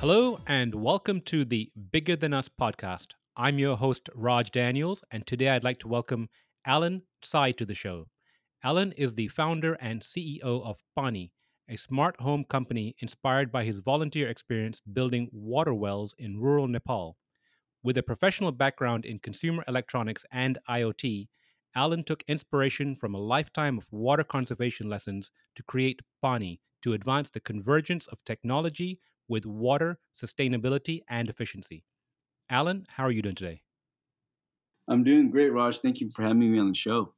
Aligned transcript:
Hello, 0.00 0.40
and 0.46 0.74
welcome 0.74 1.20
to 1.26 1.44
the 1.44 1.70
Bigger 1.92 2.16
Than 2.16 2.32
Us 2.32 2.48
podcast. 2.48 3.08
I'm 3.36 3.58
your 3.58 3.76
host, 3.76 4.08
Raj 4.14 4.50
Daniels, 4.50 5.04
and 5.10 5.26
today 5.26 5.50
I'd 5.50 5.62
like 5.62 5.78
to 5.80 5.88
welcome 5.88 6.30
Alan 6.64 7.02
Tsai 7.20 7.52
to 7.52 7.66
the 7.66 7.74
show. 7.74 8.06
Alan 8.64 8.92
is 8.92 9.12
the 9.12 9.28
founder 9.28 9.74
and 9.74 10.00
CEO 10.00 10.40
of 10.42 10.82
Pani, 10.96 11.32
a 11.68 11.76
smart 11.76 12.18
home 12.18 12.44
company 12.44 12.96
inspired 13.00 13.52
by 13.52 13.62
his 13.62 13.80
volunteer 13.80 14.30
experience 14.30 14.80
building 14.80 15.28
water 15.32 15.74
wells 15.74 16.14
in 16.16 16.40
rural 16.40 16.66
Nepal. 16.66 17.18
With 17.82 17.98
a 17.98 18.02
professional 18.02 18.52
background 18.52 19.04
in 19.04 19.18
consumer 19.18 19.62
electronics 19.68 20.24
and 20.32 20.56
IoT, 20.66 21.28
Alan 21.74 22.04
took 22.04 22.24
inspiration 22.26 22.96
from 22.96 23.14
a 23.14 23.20
lifetime 23.20 23.76
of 23.76 23.86
water 23.90 24.24
conservation 24.24 24.88
lessons 24.88 25.30
to 25.56 25.62
create 25.64 26.00
Pani 26.22 26.58
to 26.80 26.94
advance 26.94 27.28
the 27.28 27.40
convergence 27.40 28.06
of 28.06 28.24
technology 28.24 28.98
with 29.30 29.46
water, 29.46 29.98
sustainability, 30.20 31.00
and 31.08 31.30
efficiency. 31.30 31.84
Alan, 32.50 32.84
how 32.88 33.04
are 33.04 33.10
you 33.10 33.22
doing 33.22 33.36
today? 33.36 33.62
I'm 34.88 35.04
doing 35.04 35.30
great, 35.30 35.50
Raj. 35.50 35.78
Thank 35.78 36.00
you 36.00 36.10
for 36.10 36.22
having 36.22 36.40
me 36.40 36.58
on 36.58 36.68
the 36.68 36.74
show. 36.74 37.14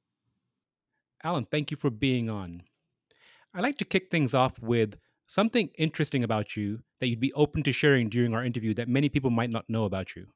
Alan, 1.25 1.47
thank 1.51 1.71
you 1.71 1.77
for 1.77 1.91
being 1.91 2.29
on. 2.29 2.63
I'd 3.55 3.63
like 3.63 3.79
to 3.79 3.85
kick 3.85 4.11
things 4.11 4.35
off 4.35 4.61
with 4.61 4.97
something 5.27 5.71
interesting 5.79 6.23
about 6.23 6.57
you 6.57 6.81
that 7.01 7.07
you'd 7.09 7.21
be 7.21 7.33
open 7.33 7.63
to 7.63 7.73
sharing 7.73 8.11
during 8.11 8.35
our 8.35 8.45
interview 8.45 8.75
that 8.75 8.89
many 8.89 9.09
people 9.09 9.31
might 9.31 9.51
not 9.51 9.65
know 9.69 9.85
about 9.85 10.15
you. 10.15 10.27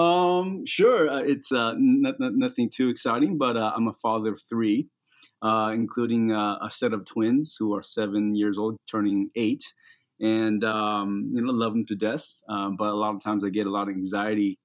Um, 0.00 0.64
sure. 0.64 1.10
Uh, 1.10 1.22
it's 1.22 1.52
uh, 1.52 1.70
n- 1.70 2.04
n- 2.06 2.38
nothing 2.38 2.70
too 2.70 2.88
exciting, 2.88 3.36
but 3.36 3.56
uh, 3.56 3.72
I'm 3.74 3.88
a 3.88 3.94
father 3.94 4.32
of 4.32 4.40
three, 4.48 4.88
uh, 5.42 5.72
including 5.74 6.32
uh, 6.32 6.58
a 6.62 6.70
set 6.70 6.92
of 6.92 7.04
twins 7.04 7.56
who 7.58 7.74
are 7.74 7.82
seven 7.82 8.34
years 8.34 8.58
old, 8.58 8.76
turning 8.90 9.30
eight, 9.36 9.62
and 10.20 10.64
um, 10.64 11.30
you 11.34 11.42
know 11.42 11.52
love 11.52 11.72
them 11.72 11.86
to 11.86 11.94
death. 11.96 12.26
Um, 12.48 12.76
but 12.76 12.88
a 12.88 12.94
lot 12.94 13.14
of 13.14 13.22
times 13.22 13.44
I 13.44 13.48
get 13.50 13.66
a 13.66 13.70
lot 13.70 13.88
of 13.88 13.94
anxiety 13.94 14.58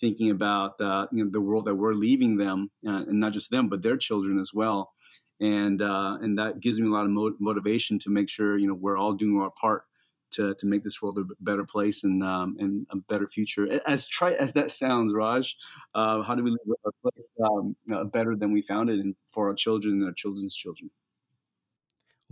thinking 0.00 0.30
about 0.30 0.80
uh, 0.80 1.06
you 1.12 1.24
know 1.24 1.30
the 1.30 1.40
world 1.40 1.66
that 1.66 1.74
we're 1.74 1.94
leaving 1.94 2.36
them, 2.36 2.70
and 2.84 3.20
not 3.20 3.32
just 3.32 3.50
them, 3.50 3.68
but 3.68 3.82
their 3.82 3.96
children 3.96 4.38
as 4.38 4.52
well. 4.54 4.92
And 5.40 5.80
and 5.82 6.38
that 6.38 6.60
gives 6.60 6.80
me 6.80 6.86
a 6.88 6.90
lot 6.90 7.04
of 7.04 7.10
mo- 7.10 7.36
motivation 7.40 7.98
to 8.00 8.10
make 8.10 8.28
sure 8.28 8.58
you 8.58 8.68
know 8.68 8.74
we're 8.74 8.98
all 8.98 9.12
doing 9.12 9.40
our 9.40 9.50
part 9.60 9.84
to, 10.32 10.54
to 10.54 10.66
make 10.66 10.82
this 10.82 11.02
world 11.02 11.18
a 11.18 11.24
better 11.40 11.64
place 11.64 12.04
and 12.04 12.22
um, 12.24 12.56
and 12.58 12.86
a 12.90 12.96
better 12.96 13.26
future. 13.26 13.80
As 13.86 14.06
trite 14.08 14.36
as 14.36 14.52
that 14.54 14.70
sounds, 14.70 15.12
Raj, 15.14 15.56
uh, 15.94 16.22
how 16.22 16.34
do 16.34 16.42
we 16.42 16.50
leave 16.50 16.76
our 16.84 16.92
place 17.02 17.28
um, 17.44 17.76
uh, 17.92 18.04
better 18.04 18.34
than 18.36 18.52
we 18.52 18.62
found 18.62 18.90
it, 18.90 19.00
and 19.00 19.14
for 19.32 19.48
our 19.48 19.54
children 19.54 19.94
and 19.94 20.04
our 20.06 20.12
children's 20.12 20.54
children? 20.56 20.90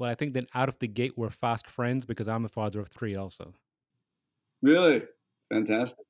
Well, 0.01 0.09
I 0.09 0.15
think 0.15 0.33
then 0.33 0.47
out 0.55 0.71
of 0.71 0.79
the 0.79 0.89
gate 0.89 1.13
we're 1.15 1.29
fast 1.29 1.69
friends 1.69 2.07
because 2.07 2.27
I'm 2.27 2.47
a 2.47 2.49
father 2.49 2.81
of 2.81 2.89
three 2.89 3.17
also. 3.17 3.53
Really, 4.63 5.03
fantastic. 5.53 6.07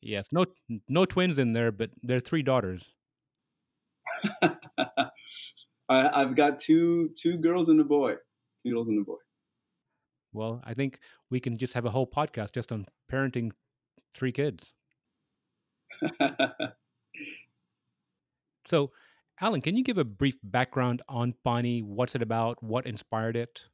Yes, 0.00 0.28
no 0.32 0.46
no 0.88 1.04
twins 1.04 1.38
in 1.38 1.52
there, 1.52 1.72
but 1.72 1.90
they're 2.02 2.20
three 2.20 2.42
daughters. 2.42 2.94
I, 4.42 5.10
I've 5.90 6.34
got 6.34 6.58
two 6.58 7.10
two 7.18 7.36
girls 7.36 7.68
and 7.68 7.78
a 7.82 7.84
boy. 7.84 8.14
Two 8.64 8.72
girls 8.72 8.88
and 8.88 9.02
a 9.02 9.04
boy. 9.04 9.18
Well, 10.32 10.62
I 10.64 10.72
think 10.72 11.00
we 11.28 11.38
can 11.38 11.58
just 11.58 11.74
have 11.74 11.84
a 11.84 11.90
whole 11.90 12.06
podcast 12.06 12.52
just 12.52 12.72
on 12.72 12.86
parenting 13.12 13.50
three 14.14 14.32
kids. 14.32 14.72
so, 18.64 18.90
Alan, 19.42 19.62
can 19.62 19.74
you 19.74 19.82
give 19.82 19.96
a 19.96 20.04
brief 20.04 20.36
background 20.42 21.00
on 21.08 21.34
Pani? 21.44 21.80
What's 21.80 22.14
it 22.14 22.20
about? 22.20 22.62
What 22.62 22.86
inspired 22.86 23.36
it? 23.36 23.64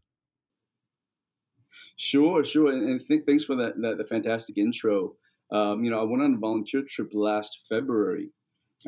Sure, 1.97 2.45
sure, 2.45 2.71
and, 2.71 3.01
th- 3.01 3.25
thanks 3.25 3.45
for 3.45 3.57
that, 3.57 3.81
that 3.81 3.99
the 3.99 4.05
fantastic 4.05 4.59
intro. 4.59 5.15
Um, 5.51 5.83
you 5.83 5.91
know, 5.91 6.01
I 6.01 6.05
went 6.05 6.23
on 6.23 6.35
a 6.35 6.39
volunteer 6.39 6.83
trip 6.87 7.11
last 7.13 7.67
February 7.69 8.31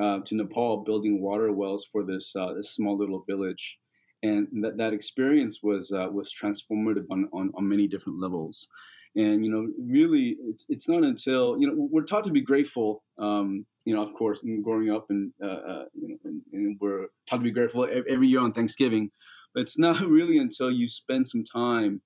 uh, 0.01 0.21
to 0.21 0.35
Nepal, 0.37 0.85
building 0.85 1.21
water 1.21 1.53
wells 1.53 1.85
for 1.91 2.05
this 2.05 2.35
uh, 2.37 2.53
this 2.55 2.71
small 2.71 2.97
little 2.97 3.25
village, 3.29 3.79
and 4.23 4.47
that, 4.63 4.77
that 4.77 4.93
experience 4.93 5.61
was 5.63 5.91
uh, 5.91 6.09
was 6.11 6.33
transformative 6.33 7.07
on, 7.11 7.29
on, 7.33 7.51
on 7.55 7.69
many 7.69 7.89
different 7.89 8.21
levels. 8.21 8.69
And 9.17 9.45
you 9.45 9.51
know, 9.51 9.69
really, 9.81 10.37
it's, 10.45 10.65
it's 10.69 10.89
not 10.89 11.03
until 11.03 11.59
you 11.59 11.67
know 11.67 11.75
we're 11.77 12.05
taught 12.05 12.25
to 12.25 12.31
be 12.31 12.41
grateful. 12.41 13.03
Um, 13.19 13.67
you 13.89 13.95
know, 13.95 14.03
of 14.03 14.13
course, 14.13 14.45
growing 14.63 14.91
up 14.91 15.07
and 15.09 15.33
uh, 15.43 15.47
uh, 15.73 15.85
you 15.95 16.09
know, 16.09 16.17
and, 16.25 16.43
and, 16.53 16.77
we're 16.79 17.07
taught 17.27 17.39
to 17.39 17.43
be 17.43 17.51
grateful 17.51 17.89
every 17.91 18.29
year 18.29 18.41
on 18.41 18.53
Thanksgiving. 18.53 19.11
But 19.55 19.63
it's 19.63 19.79
not 19.79 20.01
really 20.17 20.37
until 20.37 20.71
you 20.71 20.91
spend 20.91 21.27
some 21.27 21.43
time, 21.43 22.03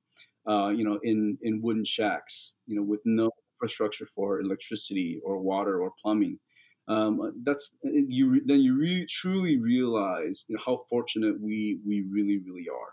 uh, 0.49 0.69
you 0.69 0.85
know, 0.85 1.01
in 1.03 1.39
in 1.43 1.61
wooden 1.61 1.85
shacks, 1.85 2.55
you 2.69 2.77
know, 2.77 2.85
with 2.85 3.01
no 3.05 3.33
infrastructure 3.57 4.07
for 4.07 4.41
electricity 4.41 5.21
or 5.25 5.41
water 5.41 5.81
or 5.81 5.91
plumbing. 6.01 6.39
Um, 6.87 7.43
that's 7.45 7.71
you. 7.83 8.41
Then 8.47 8.61
you 8.61 8.79
really 8.79 9.07
truly 9.07 9.59
realize 9.59 10.45
you 10.49 10.55
know, 10.55 10.63
how 10.65 10.77
fortunate 10.89 11.35
we 11.41 11.81
we 11.85 12.03
really 12.03 12.39
really 12.47 12.69
are. 12.69 12.93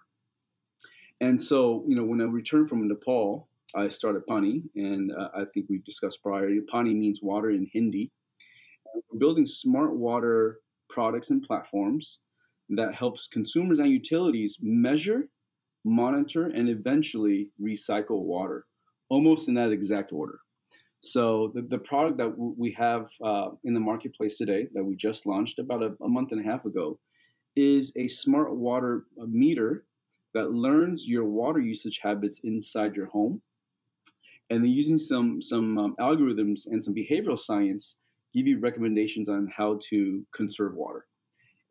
And 1.22 1.40
so, 1.40 1.84
you 1.88 1.96
know, 1.96 2.06
when 2.06 2.22
I 2.22 2.24
returned 2.24 2.70
from 2.70 2.88
Nepal, 2.88 3.50
I 3.76 3.90
started 3.90 4.26
Pani, 4.26 4.64
and 4.76 5.12
uh, 5.12 5.30
I 5.36 5.46
think 5.54 5.68
we've 5.70 5.86
discussed 5.86 6.24
prior. 6.24 6.50
Pani 6.72 6.96
means 6.96 7.20
water 7.22 7.52
in 7.52 7.68
Hindi. 7.72 8.12
We're 8.94 9.20
building 9.20 9.46
smart 9.46 9.96
water 9.96 10.60
products 10.90 11.30
and 11.30 11.42
platforms 11.44 12.20
that 12.70 12.94
helps 12.94 13.28
consumers 13.28 13.80
and 13.80 13.90
utilities 13.90 14.58
measure, 14.62 15.30
monitor, 15.86 16.48
and 16.48 16.70
eventually 16.70 17.50
recycle 17.62 18.24
water, 18.24 18.66
almost 19.10 19.48
in 19.48 19.56
that 19.56 19.72
exact 19.72 20.12
order. 20.14 20.40
So 21.02 21.52
the, 21.56 21.62
the 21.62 21.78
product 21.80 22.18
that 22.18 22.32
w- 22.32 22.56
we 22.58 22.72
have 22.74 23.10
uh, 23.24 23.52
in 23.64 23.74
the 23.74 23.80
marketplace 23.80 24.38
today 24.38 24.68
that 24.74 24.84
we 24.84 24.96
just 24.96 25.26
launched 25.26 25.60
about 25.60 25.84
a, 25.84 25.96
a 26.04 26.10
month 26.10 26.32
and 26.32 26.42
a 26.42 26.50
half 26.50 26.66
ago 26.66 27.00
is 27.56 27.94
a 27.96 28.08
smart 28.08 28.56
water 28.56 29.06
uh, 29.22 29.26
meter 29.28 29.86
that 30.34 30.52
learns 30.52 31.08
your 31.08 31.26
water 31.26 31.60
usage 31.60 32.00
habits 32.04 32.42
inside 32.44 32.96
your 32.96 33.08
home 33.08 33.42
and 34.50 34.64
then 34.64 34.72
using 34.72 34.98
some 34.98 35.42
some 35.42 35.78
um, 35.78 35.96
algorithms 36.00 36.66
and 36.68 36.84
some 36.84 36.94
behavioral 36.94 37.40
science 37.40 37.98
give 38.34 38.48
you 38.48 38.60
recommendations 38.60 39.30
on 39.30 39.52
how 39.56 39.80
to 39.90 40.26
conserve 40.34 40.76
water. 40.76 41.06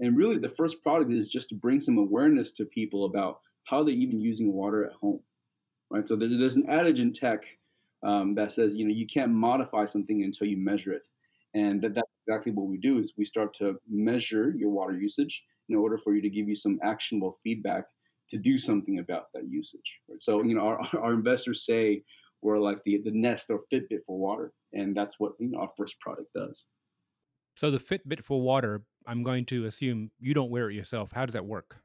And 0.01 0.17
really 0.17 0.39
the 0.39 0.49
first 0.49 0.83
product 0.83 1.13
is 1.13 1.29
just 1.29 1.49
to 1.51 1.55
bring 1.55 1.81
some 1.81 1.99
awareness 1.99 2.53
to 2.53 2.65
people 2.65 3.05
about 3.05 3.41
how 3.65 3.83
they're 3.83 3.95
even 3.95 4.21
using 4.21 4.53
water 4.53 4.85
at 4.85 4.93
home 4.93 5.21
right? 5.91 6.07
So 6.07 6.17
there's 6.17 6.57
an 6.57 6.69
adage 6.69 7.01
in 7.01 7.13
tech 7.13 7.45
um, 8.05 8.35
that 8.37 8.53
says 8.53 8.77
you 8.77 8.85
know 8.85 8.95
you 8.95 9.07
can't 9.07 9.33
modify 9.33 9.85
something 9.85 10.23
until 10.23 10.47
you 10.47 10.57
measure 10.57 10.93
it. 10.93 11.03
And 11.55 11.81
that, 11.83 11.95
that's 11.95 12.11
exactly 12.27 12.53
what 12.53 12.67
we 12.67 12.77
do 12.77 12.99
is 12.99 13.15
we 13.17 13.25
start 13.25 13.55
to 13.55 13.77
measure 13.91 14.55
your 14.57 14.71
water 14.71 14.93
usage 14.93 15.45
in 15.69 15.77
order 15.77 15.97
for 15.97 16.15
you 16.15 16.23
to 16.23 16.31
give 16.31 16.49
you 16.49 16.55
some 16.55 16.79
actionable 16.83 17.39
feedback 17.43 17.85
to 18.31 18.37
do 18.37 18.59
something 18.59 18.99
about 18.99 19.33
that 19.33 19.49
usage 19.49 20.01
right? 20.11 20.21
so 20.21 20.43
you 20.43 20.55
know 20.55 20.61
our, 20.61 20.81
our 21.01 21.15
investors 21.15 21.65
say 21.65 22.03
we're 22.43 22.59
like 22.59 22.83
the, 22.85 23.01
the 23.05 23.11
nest 23.11 23.51
or 23.51 23.61
fitbit 23.73 24.05
for 24.07 24.19
water 24.19 24.53
and 24.73 24.97
that's 24.97 25.19
what 25.19 25.33
you 25.39 25.51
know 25.51 25.61
our 25.61 25.71
first 25.77 25.99
product 26.01 26.33
does 26.35 26.67
so 27.57 27.71
the 27.71 27.79
fitbit 27.79 28.23
for 28.23 28.41
water 28.41 28.83
i'm 29.07 29.23
going 29.23 29.45
to 29.45 29.67
assume 29.67 30.11
you 30.21 30.35
don't 30.35 30.51
wear 30.51 30.71
it 30.71 30.75
yourself 30.75 31.11
how 31.13 31.25
does 31.25 31.35
that 31.35 31.47
work 31.47 31.77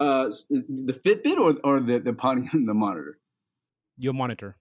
uh, 0.00 0.28
the 0.50 0.92
fitbit 0.92 1.38
or, 1.38 1.54
or 1.62 1.80
the, 1.80 2.00
the, 2.00 2.12
the 2.66 2.74
monitor 2.74 3.18
your 3.96 4.12
monitor. 4.12 4.56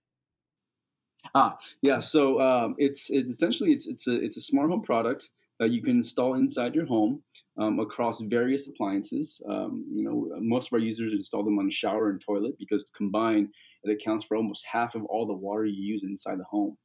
Ah, 1.34 1.57
yeah. 1.81 2.00
So 2.00 2.41
um, 2.41 2.75
it's 2.78 3.09
it's 3.09 3.29
essentially 3.29 3.72
it's 3.72 3.88
it's 3.88 4.07
a 4.07 4.13
it's 4.13 4.38
a 4.38 4.41
smart 4.41 4.69
home 4.69 4.81
product 4.81 5.29
that 5.59 5.72
you 5.72 5.81
can 5.81 5.97
install 5.97 6.36
inside 6.36 6.75
your 6.75 6.86
home 6.86 7.22
um, 7.58 7.80
across 7.80 8.22
various 8.22 8.68
appliances. 8.68 9.41
Um, 9.50 9.85
you 9.94 10.03
know, 10.03 10.29
most 10.40 10.67
of 10.67 10.73
our 10.73 10.79
users 10.79 11.14
install 11.14 11.44
them 11.44 11.59
on 11.59 11.66
the 11.66 11.72
shower 11.72 12.09
and 12.09 12.22
toilet 12.22 12.55
because 12.59 12.85
combined 12.96 13.50
it 13.84 13.91
accounts 13.91 14.26
for 14.26 14.38
almost 14.38 14.66
half 14.66 14.96
of 14.96 15.03
all 15.05 15.26
the 15.26 15.34
water 15.34 15.66
you 15.66 15.84
use 15.84 16.03
inside 16.03 16.40
the 16.40 16.46
home. 16.46 16.78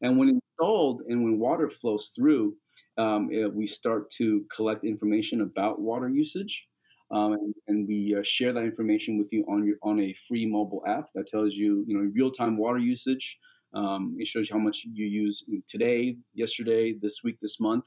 And 0.00 0.18
when 0.18 0.28
installed 0.28 1.02
and 1.08 1.24
when 1.24 1.38
water 1.38 1.68
flows 1.68 2.12
through, 2.14 2.54
um, 2.96 3.28
it, 3.30 3.52
we 3.52 3.66
start 3.66 4.10
to 4.10 4.44
collect 4.54 4.84
information 4.84 5.40
about 5.40 5.80
water 5.80 6.08
usage 6.08 6.68
um, 7.10 7.32
and, 7.32 7.54
and, 7.68 7.88
we 7.88 8.14
uh, 8.18 8.22
share 8.22 8.52
that 8.52 8.64
information 8.64 9.18
with 9.18 9.32
you 9.32 9.44
on 9.48 9.64
your 9.64 9.76
on 9.82 9.98
a 9.98 10.12
free 10.12 10.44
mobile 10.44 10.82
app 10.86 11.06
that 11.14 11.26
tells 11.26 11.54
you 11.54 11.84
you 11.86 11.96
know 11.96 12.10
real 12.14 12.30
time 12.30 12.58
water 12.58 12.78
usage. 12.78 13.38
Um, 13.74 14.16
it 14.18 14.26
shows 14.26 14.48
you 14.48 14.56
how 14.56 14.62
much 14.62 14.84
you 14.84 15.06
use 15.06 15.44
today, 15.68 16.16
yesterday, 16.34 16.94
this 17.00 17.20
week, 17.22 17.36
this 17.40 17.60
month, 17.60 17.84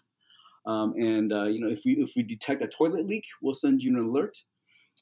um, 0.65 0.93
and 0.97 1.33
uh, 1.33 1.45
you 1.45 1.59
know 1.59 1.69
if 1.69 1.81
we 1.85 1.93
if 1.93 2.11
we 2.15 2.23
detect 2.23 2.61
a 2.61 2.67
toilet 2.67 3.07
leak, 3.07 3.25
we'll 3.41 3.53
send 3.53 3.83
you 3.83 3.91
an 3.97 4.03
alert. 4.03 4.37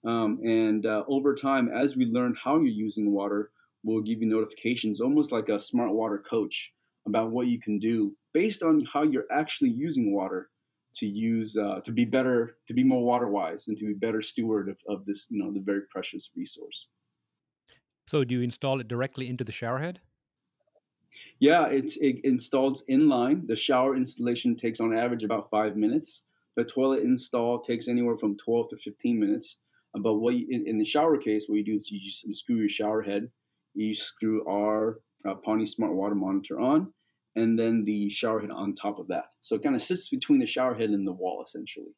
Um, 0.06 0.40
and 0.44 0.86
uh, 0.86 1.04
over 1.08 1.36
time, 1.36 1.70
as 1.70 1.98
we 1.98 2.06
learn 2.06 2.36
how 2.42 2.56
you're 2.56 2.68
using 2.68 3.12
water, 3.12 3.52
we'll 3.84 4.02
give 4.02 4.22
you 4.22 4.28
notifications, 4.28 5.02
almost 5.02 5.32
like 5.32 5.50
a 5.50 5.60
smart 5.60 5.92
water 5.92 6.20
coach, 6.20 6.74
about 7.06 7.32
what 7.32 7.48
you 7.48 7.60
can 7.60 7.80
do 7.80 8.16
based 8.34 8.64
on 8.64 8.86
how 8.94 9.04
you're 9.04 9.26
actually 9.32 9.72
using 9.72 10.14
water 10.14 10.50
to 10.96 11.08
use 11.08 11.58
uh, 11.58 11.80
to 11.82 11.92
be 11.92 12.06
better 12.06 12.58
to 12.68 12.74
be 12.74 12.84
more 12.84 13.04
water 13.04 13.28
wise 13.28 13.68
and 13.68 13.78
to 13.78 13.86
be 13.86 13.94
better 13.94 14.22
steward 14.22 14.70
of, 14.70 14.78
of 14.88 15.06
this 15.06 15.28
you 15.30 15.42
know 15.44 15.52
the 15.52 15.60
very 15.60 15.82
precious 15.90 16.32
resource 16.36 16.90
So 18.08 18.24
do 18.26 18.36
you 18.36 18.42
install 18.42 18.82
it 18.82 18.88
directly 18.88 19.30
into 19.30 19.44
the 19.44 19.52
shower 19.54 19.80
head? 19.80 20.02
Yeah, 21.40 21.66
it's 21.68 21.98
it 21.98 22.22
installs 22.24 22.84
inline. 22.90 23.48
The 23.48 23.56
shower 23.56 23.96
installation 23.96 24.56
takes 24.56 24.80
on 24.80 24.96
average 24.96 25.24
about 25.24 25.50
five 25.50 25.76
minutes. 25.76 26.24
The 26.56 26.64
toilet 26.64 27.04
install 27.04 27.62
takes 27.62 27.88
anywhere 27.88 28.18
from 28.18 28.38
12 28.38 28.72
to 28.72 28.78
15 28.78 29.20
minutes. 29.20 29.58
Uh, 29.96 30.00
But 30.00 30.16
what 30.16 30.36
you, 30.36 30.46
in, 30.50 30.68
in 30.68 30.78
the 30.78 30.86
shower 30.86 31.18
case, 31.18 31.46
what 31.48 31.56
you 31.56 31.64
do 31.64 31.76
is 31.76 31.90
you 31.90 32.00
just 32.00 32.26
unscrew 32.26 32.58
your 32.58 32.70
shower 32.70 33.02
head. 33.02 33.30
You 33.74 33.94
screw 33.94 34.46
our 34.48 35.00
uh, 35.26 35.36
Pani 35.36 35.66
Smart 35.66 35.94
Water 35.94 36.16
Monitor 36.16 36.60
on, 36.60 36.92
and 37.36 37.58
then 37.58 37.86
the 37.86 38.10
shower 38.10 38.40
head 38.42 38.52
on 38.52 38.76
top 38.76 39.00
of 39.00 39.08
that. 39.08 39.26
So 39.42 39.56
it 39.56 39.64
kind 39.64 39.76
of 39.76 39.82
sits 39.82 40.10
between 40.10 40.40
the 40.40 40.48
shower 40.48 40.74
head 40.74 40.90
and 40.90 41.08
the 41.08 41.14
wall, 41.14 41.42
essentially. 41.46 41.96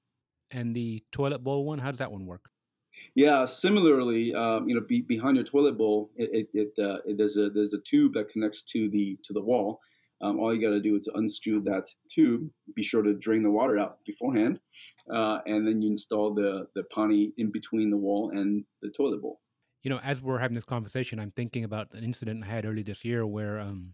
And 0.52 0.76
the 0.76 1.04
toilet 1.12 1.44
bowl 1.44 1.66
one, 1.66 1.80
how 1.80 1.92
does 1.92 2.00
that 2.00 2.12
one 2.12 2.26
work? 2.26 2.50
Yeah, 3.16 3.46
similarly, 3.46 4.34
um, 4.34 4.70
you 4.70 4.76
know, 4.76 4.82
be, 4.82 5.02
behind 5.02 5.36
your 5.36 5.46
toilet 5.46 5.78
bowl, 5.78 6.12
it, 6.16 6.48
it, 6.54 6.74
it, 6.78 6.84
uh, 6.84 7.00
it 7.06 7.18
there's 7.18 7.38
a 7.38 7.50
there's 7.50 7.74
a 7.74 7.80
tube 7.80 8.14
that 8.14 8.30
connects 8.30 8.62
to 8.64 8.90
the 8.90 9.18
to 9.24 9.34
the 9.34 9.42
wall. 9.42 9.80
Um, 10.22 10.40
all 10.40 10.54
you 10.54 10.62
got 10.62 10.70
to 10.70 10.80
do 10.80 10.96
is 10.96 11.10
unscrew 11.16 11.62
that 11.64 11.90
tube. 12.10 12.50
Be 12.76 12.84
sure 12.84 13.02
to 13.02 13.14
drain 13.14 13.42
the 13.44 13.50
water 13.50 13.80
out 13.80 13.98
beforehand, 14.06 14.60
uh, 15.12 15.40
and 15.46 15.68
then 15.68 15.82
you 15.82 15.90
install 15.90 16.34
the 16.34 16.68
the 16.76 16.84
pani 16.84 17.34
in 17.38 17.52
between 17.52 17.90
the 17.90 17.98
wall 17.98 18.32
and 18.34 18.64
the 18.82 18.90
toilet 18.90 19.22
bowl. 19.22 19.42
You 19.84 19.90
know, 19.90 20.00
as 20.04 20.22
we're 20.22 20.38
having 20.38 20.56
this 20.56 20.64
conversation, 20.64 21.20
I'm 21.20 21.32
thinking 21.32 21.64
about 21.64 21.88
an 21.94 22.04
incident 22.04 22.44
I 22.44 22.48
had 22.48 22.66
early 22.66 22.84
this 22.84 23.04
year 23.04 23.26
where 23.26 23.60
um, 23.60 23.94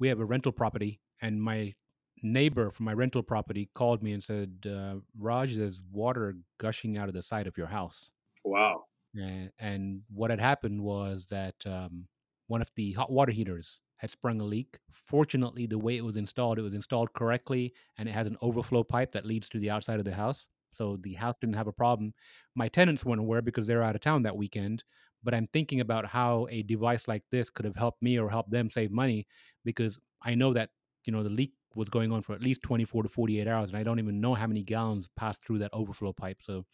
we 0.00 0.08
have 0.08 0.18
a 0.18 0.24
rental 0.24 0.52
property, 0.52 1.00
and 1.22 1.40
my 1.40 1.74
neighbor 2.22 2.70
from 2.72 2.84
my 2.84 2.92
rental 2.92 3.22
property 3.22 3.70
called 3.74 4.02
me 4.02 4.12
and 4.12 4.22
said, 4.22 4.66
uh, 4.66 4.96
"Raj, 5.16 5.56
there's 5.56 5.80
water 5.92 6.36
gushing 6.58 6.98
out 6.98 7.08
of 7.08 7.14
the 7.14 7.22
side 7.22 7.46
of 7.46 7.56
your 7.56 7.68
house." 7.68 8.10
Wow. 8.44 8.88
And, 9.14 9.52
and 9.58 10.02
what 10.08 10.30
had 10.30 10.40
happened 10.40 10.82
was 10.82 11.26
that 11.26 11.66
um, 11.66 12.08
one 12.46 12.62
of 12.62 12.70
the 12.74 12.92
hot 12.92 13.10
water 13.10 13.32
heaters 13.32 13.80
had 13.96 14.10
sprung 14.10 14.40
a 14.40 14.44
leak. 14.44 14.78
Fortunately, 14.92 15.66
the 15.66 15.78
way 15.78 15.96
it 15.96 16.04
was 16.04 16.16
installed, 16.16 16.58
it 16.58 16.62
was 16.62 16.74
installed 16.74 17.12
correctly, 17.14 17.74
and 17.96 18.08
it 18.08 18.12
has 18.12 18.26
an 18.26 18.36
overflow 18.42 18.84
pipe 18.84 19.12
that 19.12 19.26
leads 19.26 19.48
to 19.50 19.58
the 19.58 19.70
outside 19.70 19.98
of 19.98 20.04
the 20.04 20.14
house. 20.14 20.48
So 20.72 20.98
the 20.98 21.14
house 21.14 21.34
didn't 21.40 21.56
have 21.56 21.66
a 21.66 21.72
problem. 21.72 22.12
My 22.54 22.68
tenants 22.68 23.04
weren't 23.04 23.20
aware 23.20 23.42
because 23.42 23.66
they 23.66 23.74
were 23.74 23.82
out 23.82 23.94
of 23.94 24.02
town 24.02 24.22
that 24.22 24.36
weekend. 24.36 24.84
But 25.22 25.34
I'm 25.34 25.48
thinking 25.48 25.80
about 25.80 26.06
how 26.06 26.46
a 26.50 26.62
device 26.62 27.08
like 27.08 27.24
this 27.30 27.50
could 27.50 27.64
have 27.64 27.74
helped 27.74 28.02
me 28.02 28.18
or 28.18 28.30
helped 28.30 28.50
them 28.50 28.70
save 28.70 28.92
money 28.92 29.26
because 29.64 29.98
I 30.22 30.34
know 30.36 30.52
that 30.52 30.70
you 31.04 31.12
know 31.12 31.24
the 31.24 31.28
leak 31.30 31.54
was 31.74 31.88
going 31.88 32.12
on 32.12 32.22
for 32.22 32.34
at 32.34 32.42
least 32.42 32.62
24 32.62 33.02
to 33.02 33.08
48 33.08 33.48
hours, 33.48 33.70
and 33.70 33.78
I 33.78 33.82
don't 33.82 33.98
even 33.98 34.20
know 34.20 34.34
how 34.34 34.46
many 34.46 34.62
gallons 34.62 35.08
passed 35.16 35.42
through 35.42 35.58
that 35.60 35.72
overflow 35.72 36.12
pipe. 36.12 36.40
So 36.40 36.66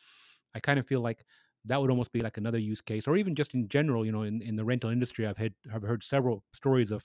I 0.54 0.60
kind 0.60 0.78
of 0.78 0.86
feel 0.86 1.00
like 1.00 1.24
that 1.64 1.80
would 1.80 1.90
almost 1.90 2.12
be 2.12 2.20
like 2.20 2.36
another 2.36 2.58
use 2.58 2.80
case, 2.80 3.08
or 3.08 3.16
even 3.16 3.34
just 3.34 3.54
in 3.54 3.68
general, 3.68 4.04
you 4.04 4.12
know, 4.12 4.22
in, 4.22 4.42
in 4.42 4.54
the 4.54 4.64
rental 4.64 4.90
industry, 4.90 5.26
I've 5.26 5.38
had 5.38 5.54
I've 5.72 5.82
heard 5.82 6.02
several 6.02 6.44
stories 6.52 6.90
of 6.90 7.04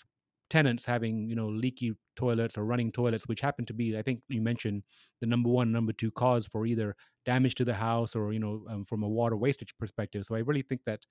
tenants 0.50 0.86
having 0.86 1.30
you 1.30 1.36
know 1.36 1.48
leaky 1.48 1.94
toilets 2.16 2.58
or 2.58 2.66
running 2.66 2.92
toilets, 2.92 3.28
which 3.28 3.42
happen 3.42 3.66
to 3.66 3.74
be, 3.74 3.98
I 3.98 4.02
think 4.02 4.22
you 4.28 4.42
mentioned, 4.42 4.84
the 5.22 5.28
number 5.28 5.50
one, 5.50 5.72
number 5.72 5.94
two 5.94 6.12
cause 6.12 6.46
for 6.46 6.66
either 6.66 6.96
damage 7.26 7.56
to 7.56 7.66
the 7.66 7.76
house 7.76 8.16
or 8.16 8.34
you 8.34 8.40
know 8.40 8.66
um, 8.70 8.86
from 8.86 9.04
a 9.04 9.10
water 9.10 9.38
wastage 9.38 9.76
perspective. 9.78 10.26
So 10.26 10.36
I 10.36 10.40
really 10.40 10.64
think 10.64 10.82
that 10.86 11.02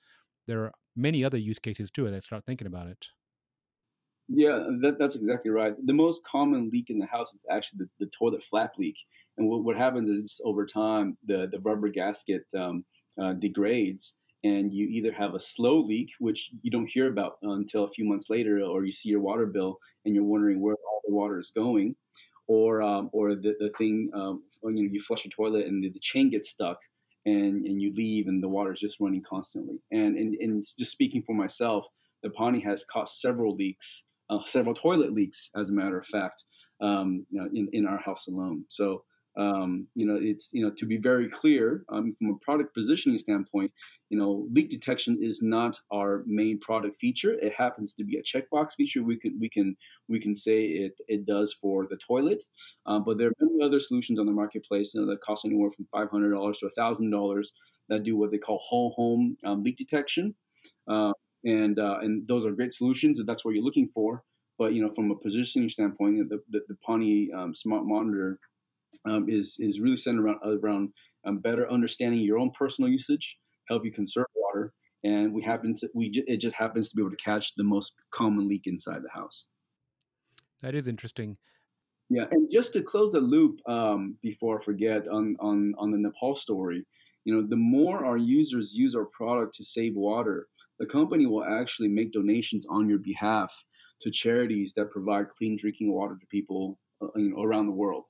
there 0.46 0.64
are 0.64 0.72
many 0.96 1.24
other 1.24 1.38
use 1.38 1.58
cases 1.58 1.90
too 1.90 2.06
as 2.06 2.14
I 2.14 2.20
start 2.20 2.44
thinking 2.44 2.66
about 2.66 2.88
it. 2.88 3.06
Yeah, 4.28 4.66
that, 4.82 4.98
that's 4.98 5.16
exactly 5.16 5.50
right. 5.50 5.74
The 5.86 5.94
most 5.94 6.22
common 6.22 6.68
leak 6.70 6.90
in 6.90 6.98
the 6.98 7.06
house 7.06 7.32
is 7.32 7.44
actually 7.50 7.78
the, 7.98 8.06
the 8.06 8.10
toilet 8.10 8.42
flap 8.42 8.72
leak. 8.78 8.96
And 9.38 9.48
what, 9.48 9.64
what 9.64 9.76
happens 9.76 10.10
is 10.10 10.22
just 10.22 10.42
over 10.44 10.66
time, 10.66 11.16
the, 11.24 11.48
the 11.50 11.60
rubber 11.60 11.88
gasket 11.88 12.42
um, 12.54 12.84
uh, 13.20 13.34
degrades, 13.34 14.16
and 14.44 14.72
you 14.72 14.86
either 14.86 15.12
have 15.12 15.34
a 15.34 15.40
slow 15.40 15.78
leak, 15.78 16.10
which 16.18 16.50
you 16.62 16.70
don't 16.70 16.88
hear 16.88 17.08
about 17.08 17.38
until 17.42 17.84
a 17.84 17.88
few 17.88 18.04
months 18.04 18.30
later, 18.30 18.60
or 18.62 18.84
you 18.84 18.92
see 18.92 19.08
your 19.08 19.20
water 19.20 19.46
bill 19.46 19.78
and 20.04 20.14
you're 20.14 20.24
wondering 20.24 20.60
where 20.60 20.74
all 20.74 21.02
the 21.06 21.14
water 21.14 21.38
is 21.38 21.50
going, 21.50 21.96
or 22.46 22.82
um, 22.82 23.10
or 23.12 23.34
the, 23.34 23.54
the 23.58 23.70
thing, 23.70 24.10
um, 24.14 24.42
you 24.64 24.84
know, 24.84 24.90
you 24.92 25.00
flush 25.00 25.24
your 25.24 25.32
toilet 25.32 25.66
and 25.66 25.82
the, 25.82 25.90
the 25.90 26.00
chain 26.00 26.30
gets 26.30 26.50
stuck, 26.50 26.78
and, 27.26 27.66
and 27.66 27.82
you 27.82 27.92
leave 27.94 28.28
and 28.28 28.42
the 28.42 28.48
water 28.48 28.72
is 28.72 28.80
just 28.80 29.00
running 29.00 29.22
constantly. 29.22 29.80
And, 29.90 30.16
and, 30.16 30.34
and 30.36 30.62
just 30.62 30.92
speaking 30.92 31.22
for 31.22 31.34
myself, 31.34 31.86
the 32.22 32.30
Pani 32.30 32.60
has 32.60 32.84
caught 32.84 33.08
several 33.08 33.54
leaks 33.54 34.04
uh, 34.30 34.44
several 34.44 34.74
toilet 34.74 35.12
leaks, 35.12 35.50
as 35.56 35.70
a 35.70 35.72
matter 35.72 35.98
of 35.98 36.06
fact, 36.06 36.44
um, 36.80 37.26
you 37.30 37.40
know, 37.40 37.48
in, 37.54 37.68
in 37.72 37.86
our 37.86 37.98
house 37.98 38.26
alone. 38.28 38.64
So, 38.68 39.04
um, 39.38 39.86
you 39.94 40.04
know, 40.04 40.18
it's, 40.20 40.50
you 40.52 40.64
know, 40.64 40.72
to 40.76 40.84
be 40.84 40.96
very 40.96 41.28
clear 41.28 41.84
um, 41.90 42.12
from 42.12 42.30
a 42.30 42.44
product 42.44 42.74
positioning 42.74 43.18
standpoint, 43.18 43.70
you 44.10 44.18
know, 44.18 44.48
leak 44.52 44.68
detection 44.68 45.18
is 45.20 45.42
not 45.42 45.78
our 45.92 46.24
main 46.26 46.58
product 46.58 46.96
feature. 46.96 47.34
It 47.40 47.52
happens 47.56 47.94
to 47.94 48.04
be 48.04 48.18
a 48.18 48.22
checkbox 48.22 48.72
feature. 48.76 49.02
We 49.02 49.16
can, 49.18 49.38
we 49.40 49.48
can, 49.48 49.76
we 50.08 50.18
can 50.18 50.34
say 50.34 50.64
it, 50.64 50.94
it 51.06 51.24
does 51.24 51.52
for 51.52 51.86
the 51.88 51.96
toilet, 51.96 52.42
um, 52.86 53.04
but 53.04 53.18
there 53.18 53.28
are 53.28 53.34
many 53.40 53.64
other 53.64 53.78
solutions 53.78 54.18
on 54.18 54.26
the 54.26 54.32
marketplace 54.32 54.92
you 54.94 55.00
know, 55.00 55.06
that 55.10 55.20
cost 55.20 55.44
anywhere 55.44 55.70
from 55.70 55.86
$500 55.94 56.58
to 56.58 56.70
$1,000 56.78 57.46
that 57.88 58.02
do 58.02 58.16
what 58.16 58.32
they 58.32 58.38
call 58.38 58.60
whole 58.60 58.92
home 58.96 59.36
um, 59.44 59.62
leak 59.62 59.76
detection. 59.76 60.34
Uh, 60.90 61.12
and 61.44 61.78
uh, 61.78 61.98
and 62.00 62.26
those 62.26 62.44
are 62.46 62.52
great 62.52 62.72
solutions 62.72 63.20
if 63.20 63.26
that's 63.26 63.44
what 63.44 63.54
you're 63.54 63.64
looking 63.64 63.88
for. 63.88 64.24
But 64.58 64.72
you 64.72 64.82
know, 64.82 64.92
from 64.92 65.10
a 65.10 65.16
positioning 65.16 65.68
standpoint, 65.68 66.28
the 66.28 66.40
the, 66.50 66.60
the 66.68 66.76
Pani 66.84 67.30
um, 67.32 67.54
Smart 67.54 67.84
Monitor 67.86 68.40
um, 69.04 69.28
is 69.28 69.56
is 69.58 69.80
really 69.80 69.96
centered 69.96 70.24
around 70.24 70.40
around 70.62 70.88
um, 71.24 71.38
better 71.38 71.70
understanding 71.70 72.20
your 72.20 72.38
own 72.38 72.50
personal 72.58 72.90
usage, 72.90 73.38
help 73.68 73.84
you 73.84 73.92
conserve 73.92 74.26
water, 74.34 74.72
and 75.04 75.32
we 75.32 75.42
happen 75.42 75.74
to 75.76 75.88
we 75.94 76.10
it 76.26 76.38
just 76.38 76.56
happens 76.56 76.88
to 76.88 76.96
be 76.96 77.02
able 77.02 77.10
to 77.10 77.16
catch 77.16 77.54
the 77.54 77.64
most 77.64 77.94
common 78.10 78.48
leak 78.48 78.62
inside 78.66 79.02
the 79.02 79.10
house. 79.12 79.48
That 80.62 80.74
is 80.74 80.88
interesting. 80.88 81.36
Yeah, 82.10 82.24
and 82.30 82.50
just 82.50 82.72
to 82.72 82.82
close 82.82 83.12
the 83.12 83.20
loop 83.20 83.60
um, 83.68 84.16
before 84.22 84.60
I 84.60 84.64
forget 84.64 85.06
on 85.08 85.36
on 85.40 85.74
on 85.78 85.90
the 85.90 85.98
Nepal 85.98 86.34
story, 86.34 86.84
you 87.24 87.34
know, 87.34 87.46
the 87.46 87.56
more 87.56 88.04
our 88.04 88.16
users 88.16 88.74
use 88.74 88.94
our 88.94 89.06
product 89.06 89.54
to 89.56 89.64
save 89.64 89.94
water, 89.94 90.48
the 90.78 90.86
company 90.86 91.26
will 91.26 91.44
actually 91.44 91.88
make 91.88 92.12
donations 92.12 92.64
on 92.70 92.88
your 92.88 92.98
behalf 92.98 93.52
to 94.00 94.10
charities 94.10 94.72
that 94.76 94.90
provide 94.90 95.28
clean 95.28 95.56
drinking 95.56 95.92
water 95.92 96.16
to 96.18 96.26
people 96.26 96.78
uh, 97.02 97.08
you 97.16 97.30
know, 97.30 97.42
around 97.42 97.66
the 97.66 97.72
world. 97.72 98.04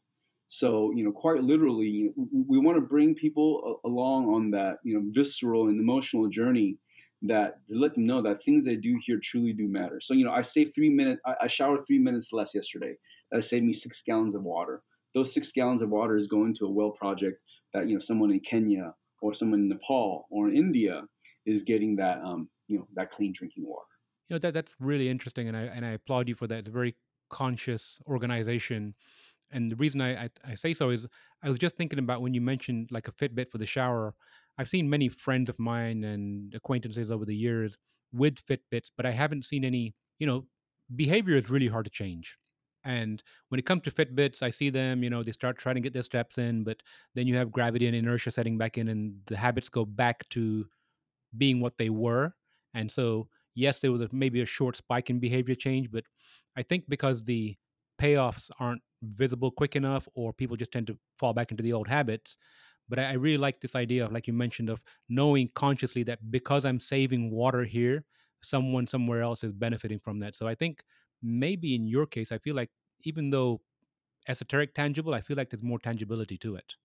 So, 0.49 0.91
you 0.95 1.05
know, 1.05 1.13
quite 1.13 1.43
literally, 1.43 2.11
we 2.17 2.59
want 2.59 2.77
to 2.77 2.81
bring 2.81 3.15
people 3.15 3.81
along 3.85 4.29
on 4.29 4.51
that, 4.53 4.79
you 4.83 4.95
know, 4.95 5.03
visceral 5.11 5.69
and 5.69 5.79
emotional 5.79 6.29
journey 6.29 6.79
that 7.23 7.59
let 7.69 7.95
them 7.95 8.07
know 8.07 8.23
that 8.23 8.43
things 8.43 8.65
they 8.65 8.77
do 8.77 8.99
here 9.05 9.19
truly 9.23 9.53
do 9.53 9.69
matter. 9.69 10.01
So, 10.01 10.15
you 10.15 10.25
know, 10.25 10.33
I 10.33 10.41
saved 10.41 10.75
three 10.75 10.89
minutes, 10.89 11.21
I, 11.27 11.35
I 11.43 11.47
showered 11.49 11.87
three 11.87 11.99
minutes 11.99 12.33
less 12.33 12.55
yesterday. 12.55 12.95
That 13.31 13.43
saved 13.43 13.67
me 13.67 13.75
six 13.75 14.03
gallons 14.03 14.35
of 14.35 14.43
water. 14.43 14.83
Those 15.15 15.35
six 15.35 15.53
gallons 15.53 15.83
of 15.83 15.91
water 15.91 16.17
is 16.17 16.27
going 16.27 16.55
to 16.55 16.67
a 16.67 16.71
well 16.71 16.93
project 16.93 17.43
that, 17.75 17.87
you 17.87 17.95
know, 17.95 18.01
someone 18.01 18.31
in 18.31 18.41
Kenya 18.41 18.95
or 19.21 19.35
someone 19.35 19.61
in 19.61 19.69
Nepal 19.69 20.27
or 20.31 20.49
in 20.49 20.57
India 20.57 21.03
is 21.45 21.63
getting 21.63 21.97
that, 21.97 22.23
um, 22.23 22.49
you 22.69 22.79
know, 22.79 22.89
that 22.95 23.11
clean 23.11 23.33
drinking 23.35 23.67
water. 23.67 23.85
You 24.29 24.35
know 24.35 24.39
that 24.41 24.55
that's 24.55 24.75
really 24.79 25.09
interesting, 25.09 25.49
and 25.49 25.57
I 25.57 25.63
and 25.63 25.87
I 25.87 25.93
applaud 25.93 26.29
you 26.29 26.35
for 26.35 26.47
that. 26.47 26.59
It's 26.59 26.69
a 26.69 26.71
very 26.71 26.95
conscious 27.31 28.01
organization, 28.07 28.95
and 29.51 29.71
the 29.73 29.77
reason 29.77 30.01
I, 30.01 30.25
I 30.25 30.31
I 30.45 30.55
say 30.55 30.73
so 30.73 30.91
is 30.91 31.07
I 31.43 31.49
was 31.49 31.59
just 31.59 31.77
thinking 31.77 31.99
about 31.99 32.23
when 32.23 32.35
you 32.35 32.41
mentioned 32.41 32.89
like 32.91 33.09
a 33.09 33.13
Fitbit 33.13 33.51
for 33.51 33.59
the 33.59 33.67
shower. 33.67 34.15
I've 34.59 34.69
seen 34.69 34.91
many 34.91 35.09
friends 35.09 35.49
of 35.49 35.59
mine 35.59 36.05
and 36.05 36.55
acquaintances 36.55 37.11
over 37.11 37.25
the 37.25 37.37
years 37.37 37.77
with 38.13 38.45
Fitbits, 38.47 38.91
but 38.97 39.07
I 39.07 39.13
haven't 39.13 39.45
seen 39.45 39.65
any. 39.65 39.95
You 40.19 40.27
know, 40.27 40.47
behavior 40.97 41.37
is 41.37 41.49
really 41.51 41.69
hard 41.69 41.85
to 41.85 41.91
change. 41.91 42.37
And 42.85 43.23
when 43.49 43.59
it 43.59 43.67
comes 43.67 43.83
to 43.83 43.91
Fitbits, 43.91 44.43
I 44.43 44.51
see 44.51 44.71
them, 44.71 45.03
you 45.03 45.11
know, 45.11 45.23
they 45.23 45.33
start 45.33 45.59
trying 45.59 45.75
to 45.77 45.81
get 45.81 45.93
their 45.93 46.03
steps 46.03 46.39
in, 46.39 46.65
but 46.65 46.83
then 47.15 47.27
you 47.27 47.37
have 47.37 47.53
gravity 47.53 47.87
and 47.87 47.95
inertia 47.95 48.31
setting 48.31 48.57
back 48.57 48.79
in, 48.79 48.89
and 48.89 49.21
the 49.27 49.37
habits 49.37 49.69
go 49.69 49.85
back 49.85 50.29
to 50.31 50.67
being 51.37 51.61
what 51.61 51.79
they 51.79 51.91
were. 51.91 52.35
And 52.75 52.91
so, 52.91 53.29
yes, 53.55 53.79
there 53.81 53.93
was 53.93 54.01
a, 54.01 54.09
maybe 54.13 54.41
a 54.41 54.47
short 54.47 54.77
spike 54.77 55.11
in 55.11 55.19
behavior 55.21 55.55
change, 55.55 55.91
but 55.91 56.05
I 56.57 56.63
think 56.63 56.89
because 56.89 57.23
the 57.23 57.57
payoffs 58.01 58.51
aren't 58.59 58.83
visible 59.03 59.51
quick 59.51 59.77
enough, 59.77 60.09
or 60.15 60.33
people 60.33 60.57
just 60.57 60.73
tend 60.73 60.87
to 60.89 60.99
fall 61.17 61.33
back 61.33 61.51
into 61.51 61.63
the 61.63 61.73
old 61.73 61.89
habits. 61.89 62.39
But 62.89 62.99
I, 62.99 63.13
really 63.15 63.37
like 63.39 63.61
this 63.61 63.77
idea 63.77 64.05
of, 64.07 64.13
like 64.13 64.27
you 64.27 64.33
mentioned, 64.33 64.71
of 64.71 64.81
knowing 65.09 65.51
consciously 65.55 66.03
that 66.05 66.31
because 66.31 66.65
I'm 66.65 66.81
saving 66.81 67.31
water 67.31 67.65
here, 67.65 68.05
someone 68.43 68.87
somewhere 68.87 69.23
else 69.23 69.45
is 69.45 69.53
benefiting 69.53 69.99
from 70.01 70.21
that. 70.21 70.37
So 70.37 70.49
I 70.49 70.55
think 70.55 70.83
maybe 71.23 71.75
in 71.75 71.87
your 71.87 72.07
case, 72.07 72.33
I 72.33 72.39
feel 72.39 72.55
like 72.57 72.71
even 73.03 73.31
though 73.31 73.61
esoteric 74.29 74.75
tangible, 74.75 75.15
I 75.15 75.21
feel 75.23 75.37
like 75.37 75.51
there's 75.51 75.63
more 75.63 75.79
tangibility 75.79 76.39
to 76.39 76.57
it. 76.57 76.77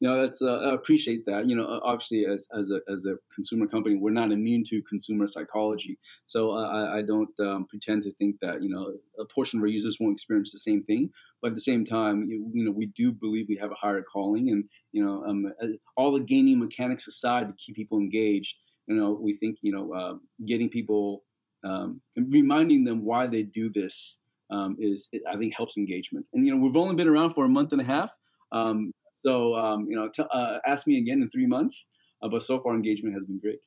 No, 0.00 0.20
that's 0.20 0.42
uh, 0.42 0.58
I 0.58 0.74
appreciate 0.74 1.24
that. 1.26 1.48
You 1.48 1.56
know, 1.56 1.80
obviously, 1.82 2.26
as 2.26 2.46
as 2.56 2.70
a 2.70 2.80
as 2.92 3.06
a 3.06 3.14
consumer 3.34 3.66
company, 3.66 3.96
we're 3.96 4.10
not 4.10 4.32
immune 4.32 4.64
to 4.64 4.82
consumer 4.82 5.26
psychology. 5.26 5.98
So 6.26 6.50
uh, 6.52 6.68
I, 6.68 6.98
I 6.98 7.02
don't 7.02 7.30
um, 7.40 7.66
pretend 7.68 8.02
to 8.04 8.12
think 8.14 8.36
that 8.42 8.62
you 8.62 8.68
know 8.68 8.92
a 9.18 9.24
portion 9.24 9.58
of 9.58 9.62
our 9.62 9.68
users 9.68 9.98
won't 10.00 10.14
experience 10.14 10.52
the 10.52 10.58
same 10.58 10.82
thing. 10.84 11.10
But 11.40 11.48
at 11.48 11.54
the 11.54 11.60
same 11.60 11.84
time, 11.84 12.26
you, 12.28 12.50
you 12.52 12.64
know, 12.64 12.70
we 12.70 12.86
do 12.86 13.12
believe 13.12 13.46
we 13.48 13.56
have 13.56 13.70
a 13.70 13.74
higher 13.76 14.02
calling, 14.02 14.50
and 14.50 14.64
you 14.92 15.04
know, 15.04 15.24
um, 15.24 15.52
all 15.96 16.12
the 16.12 16.20
gaming 16.20 16.58
mechanics 16.58 17.06
aside 17.06 17.46
to 17.48 17.54
keep 17.64 17.76
people 17.76 17.98
engaged. 17.98 18.56
you 18.86 18.96
know, 18.96 19.12
we 19.20 19.34
think 19.34 19.58
you 19.62 19.72
know, 19.72 19.92
uh, 19.94 20.14
getting 20.46 20.68
people, 20.68 21.24
um, 21.64 22.00
reminding 22.16 22.84
them 22.84 23.04
why 23.04 23.26
they 23.26 23.42
do 23.42 23.70
this 23.70 24.18
um, 24.50 24.76
is, 24.78 25.08
I 25.30 25.36
think, 25.36 25.54
helps 25.56 25.76
engagement. 25.76 26.26
And 26.32 26.44
you 26.46 26.54
know, 26.54 26.60
we've 26.62 26.76
only 26.76 26.94
been 26.96 27.08
around 27.08 27.34
for 27.34 27.44
a 27.44 27.48
month 27.48 27.72
and 27.72 27.80
a 27.80 27.84
half, 27.84 28.14
um, 28.52 28.92
so 29.24 29.54
um, 29.54 29.86
you 29.88 29.96
know, 29.96 30.08
t- 30.08 30.24
uh, 30.30 30.58
ask 30.66 30.86
me 30.86 30.98
again 30.98 31.22
in 31.22 31.30
three 31.30 31.46
months. 31.46 31.86
Uh, 32.22 32.28
but 32.28 32.42
so 32.42 32.58
far, 32.58 32.74
engagement 32.74 33.14
has 33.14 33.24
been 33.24 33.38
great. 33.38 33.58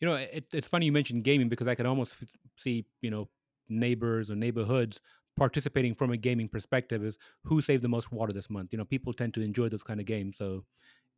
You 0.00 0.08
know, 0.08 0.14
it, 0.14 0.46
it's 0.52 0.66
funny 0.66 0.86
you 0.86 0.92
mentioned 0.92 1.24
gaming 1.24 1.48
because 1.48 1.66
I 1.66 1.74
can 1.74 1.86
almost 1.86 2.16
f- 2.20 2.28
see, 2.56 2.86
you 3.00 3.10
know, 3.10 3.28
neighbors 3.68 4.30
or 4.30 4.36
neighborhoods 4.36 5.00
participating 5.36 5.94
from 5.94 6.12
a 6.12 6.16
gaming 6.16 6.48
perspective 6.48 7.04
is 7.04 7.18
who 7.44 7.60
saved 7.60 7.82
the 7.82 7.88
most 7.88 8.12
water 8.12 8.32
this 8.32 8.48
month. 8.48 8.72
You 8.72 8.78
know, 8.78 8.84
people 8.84 9.12
tend 9.12 9.34
to 9.34 9.42
enjoy 9.42 9.68
those 9.68 9.82
kind 9.82 10.00
of 10.00 10.06
games, 10.06 10.38
so 10.38 10.64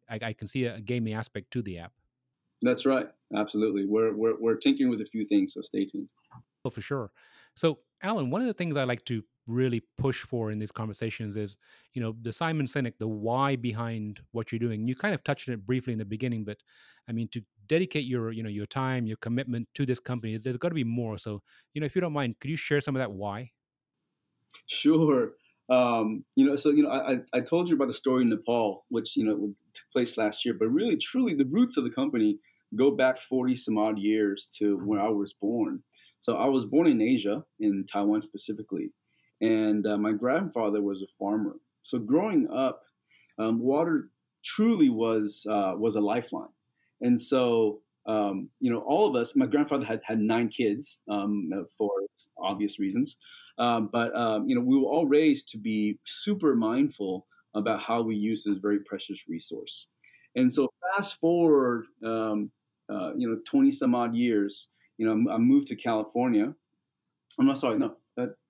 I, 0.09 0.19
I 0.23 0.33
can 0.33 0.49
see 0.49 0.65
a, 0.65 0.77
a 0.77 0.81
gaming 0.81 1.15
aspect 1.15 1.51
to 1.53 1.63
the 1.63 1.79
app. 1.79 1.93
That's 2.63 2.87
right. 2.87 3.07
Absolutely. 3.37 3.85
We're, 3.85 4.15
we're, 4.15 4.41
we're 4.41 4.57
tinkering 4.57 4.91
with 4.91 5.01
a 5.01 5.07
few 5.07 5.25
things, 5.25 5.55
so 5.55 5.61
stay 5.61 5.85
tuned. 5.85 6.09
Oh, 6.65 6.71
for 6.71 6.81
sure. 6.81 7.13
So, 7.55 7.79
Alan, 8.03 8.31
one 8.31 8.41
of 8.41 8.49
the 8.49 8.55
things 8.55 8.77
I 8.77 8.85
like 8.85 9.05
to 9.07 9.23
really 9.49 9.83
push 9.97 10.23
for 10.23 10.51
in 10.51 10.59
these 10.59 10.71
conversations 10.71 11.37
is, 11.37 11.57
you 11.95 12.03
know, 12.03 12.15
the 12.23 12.33
Simon 12.33 12.67
Sinek, 12.67 12.95
the 12.99 13.09
why 13.09 13.57
behind 13.57 14.21
what 14.33 14.53
you're 14.53 14.59
doing. 14.59 14.87
You 14.87 14.95
kind 14.95 15.15
of 15.15 15.25
touched 15.25 15.49
on 15.49 15.55
it 15.55 15.67
briefly 15.67 15.93
in 15.93 15.99
the 15.99 16.05
beginning, 16.05 16.45
but 16.45 16.59
I 17.09 17.13
mean, 17.13 17.29
to 17.33 17.43
dedicate 17.67 18.05
your, 18.05 18.31
you 18.31 18.43
know, 18.43 18.49
your 18.49 18.67
time, 18.67 19.07
your 19.07 19.17
commitment 19.17 19.69
to 19.75 19.87
this 19.87 19.99
company, 19.99 20.37
there's 20.37 20.57
got 20.59 20.69
to 20.69 20.75
be 20.75 20.85
more. 20.85 21.19
So, 21.19 21.43
you 21.75 21.81
know, 21.81 21.87
if 21.87 21.95
you 21.95 22.01
don't 22.01 22.13
mind, 22.13 22.37
could 22.41 22.51
you 22.51 22.57
share 22.57 22.81
some 22.81 22.95
of 22.95 23.01
that 23.01 23.11
why? 23.11 23.51
Sure. 24.67 25.33
Um, 25.71 26.25
you 26.35 26.47
know, 26.47 26.57
so 26.57 26.71
you 26.71 26.83
know, 26.83 26.91
I, 26.91 27.19
I 27.35 27.41
told 27.41 27.69
you 27.69 27.75
about 27.77 27.89
the 27.89 27.95
story 27.95 28.23
in 28.23 28.31
Nepal, 28.31 28.87
which 28.89 29.17
you 29.17 29.25
know 29.25 29.55
took 29.75 29.91
place 29.93 30.17
last 30.17 30.45
year, 30.45 30.55
but 30.59 30.69
really, 30.69 30.97
truly, 30.97 31.35
the 31.35 31.45
roots 31.45 31.77
of 31.77 31.85
the 31.85 31.91
company 31.91 32.39
go 32.75 32.91
back 32.91 33.19
forty 33.19 33.55
some 33.55 33.77
odd 33.77 33.99
years 33.99 34.49
to 34.59 34.79
when 34.79 34.99
I 34.99 35.09
was 35.09 35.35
born. 35.35 35.83
So 36.21 36.37
I 36.37 36.47
was 36.47 36.65
born 36.65 36.87
in 36.87 37.03
Asia, 37.03 37.45
in 37.61 37.85
Taiwan 37.91 38.23
specifically, 38.23 38.93
and 39.41 39.87
uh, 39.87 39.97
my 39.97 40.13
grandfather 40.13 40.83
was 40.83 41.03
a 41.03 41.07
farmer. 41.19 41.57
So 41.83 41.99
growing 41.99 42.49
up, 42.49 42.83
um, 43.39 43.61
water 43.61 44.11
truly 44.45 44.91
was 44.91 45.47
uh, 45.49 45.75
was 45.77 45.97
a 45.97 46.01
lifeline, 46.01 46.49
and 47.01 47.21
so 47.21 47.81
um, 48.09 48.49
you 48.59 48.73
know, 48.73 48.81
all 48.81 49.07
of 49.07 49.15
us. 49.15 49.37
My 49.37 49.47
grandfather 49.47 49.85
had 49.85 50.01
had 50.03 50.19
nine 50.19 50.49
kids 50.49 51.03
um, 51.09 51.51
for 51.77 51.91
obvious 52.39 52.79
reasons, 52.79 53.17
um, 53.59 53.91
but 53.93 54.17
um, 54.17 54.49
you 54.49 54.55
know, 54.55 54.63
we 54.63 54.79
were 54.79 54.89
all 54.89 55.07
raised 55.07 55.51
to 55.51 55.59
be 55.59 55.99
super 56.05 56.57
mindful 56.57 57.27
about 57.55 57.83
how 57.83 58.03
we 58.03 58.17
use 58.17 58.45
this 58.45 58.57
very 58.59 58.81
precious 58.81 59.29
resource. 59.29 59.87
And 60.37 60.51
so, 60.51 60.73
fast 60.95 61.21
forward, 61.21 61.87
um, 62.05 62.51
uh, 62.91 63.13
you 63.15 63.29
know, 63.29 63.39
twenty 63.47 63.71
some 63.71 63.95
odd 63.95 64.15
years, 64.15 64.69
you 64.97 65.07
know, 65.07 65.31
I 65.31 65.37
moved 65.37 65.69
to 65.69 65.77
California. 65.77 66.55
I'm 67.39 67.47
not 67.47 67.59
sorry, 67.59 67.79
no, 67.79 67.95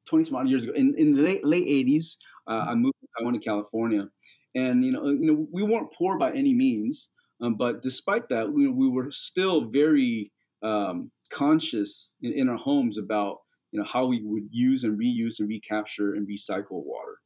20 0.08 0.24
some 0.24 0.36
odd 0.36 0.48
years 0.48 0.64
ago. 0.64 0.72
In, 0.74 0.94
in 0.96 1.14
the 1.14 1.22
late, 1.22 1.44
late 1.44 1.66
80s, 1.66 2.16
uh, 2.46 2.66
I 2.68 2.74
moved 2.74 2.96
to 3.00 3.08
Taiwan 3.18 3.34
to 3.34 3.40
California. 3.40 4.08
And, 4.54 4.84
you 4.84 4.92
know, 4.92 5.06
you 5.08 5.26
know, 5.26 5.46
we 5.52 5.62
weren't 5.62 5.92
poor 5.92 6.18
by 6.18 6.32
any 6.32 6.54
means. 6.54 7.10
Um, 7.40 7.54
but 7.54 7.82
despite 7.82 8.28
that, 8.30 8.52
we, 8.52 8.68
we 8.68 8.88
were 8.88 9.10
still 9.10 9.66
very 9.66 10.32
um, 10.62 11.10
conscious 11.30 12.10
in, 12.22 12.32
in, 12.32 12.48
our 12.48 12.56
homes 12.56 12.98
about, 12.98 13.38
you 13.70 13.78
know, 13.78 13.86
how 13.86 14.06
we 14.06 14.22
would 14.24 14.48
use 14.50 14.82
and 14.82 14.98
reuse 14.98 15.38
and 15.38 15.48
recapture 15.48 16.14
and 16.14 16.26
recycle 16.26 16.82
water. 16.84 17.18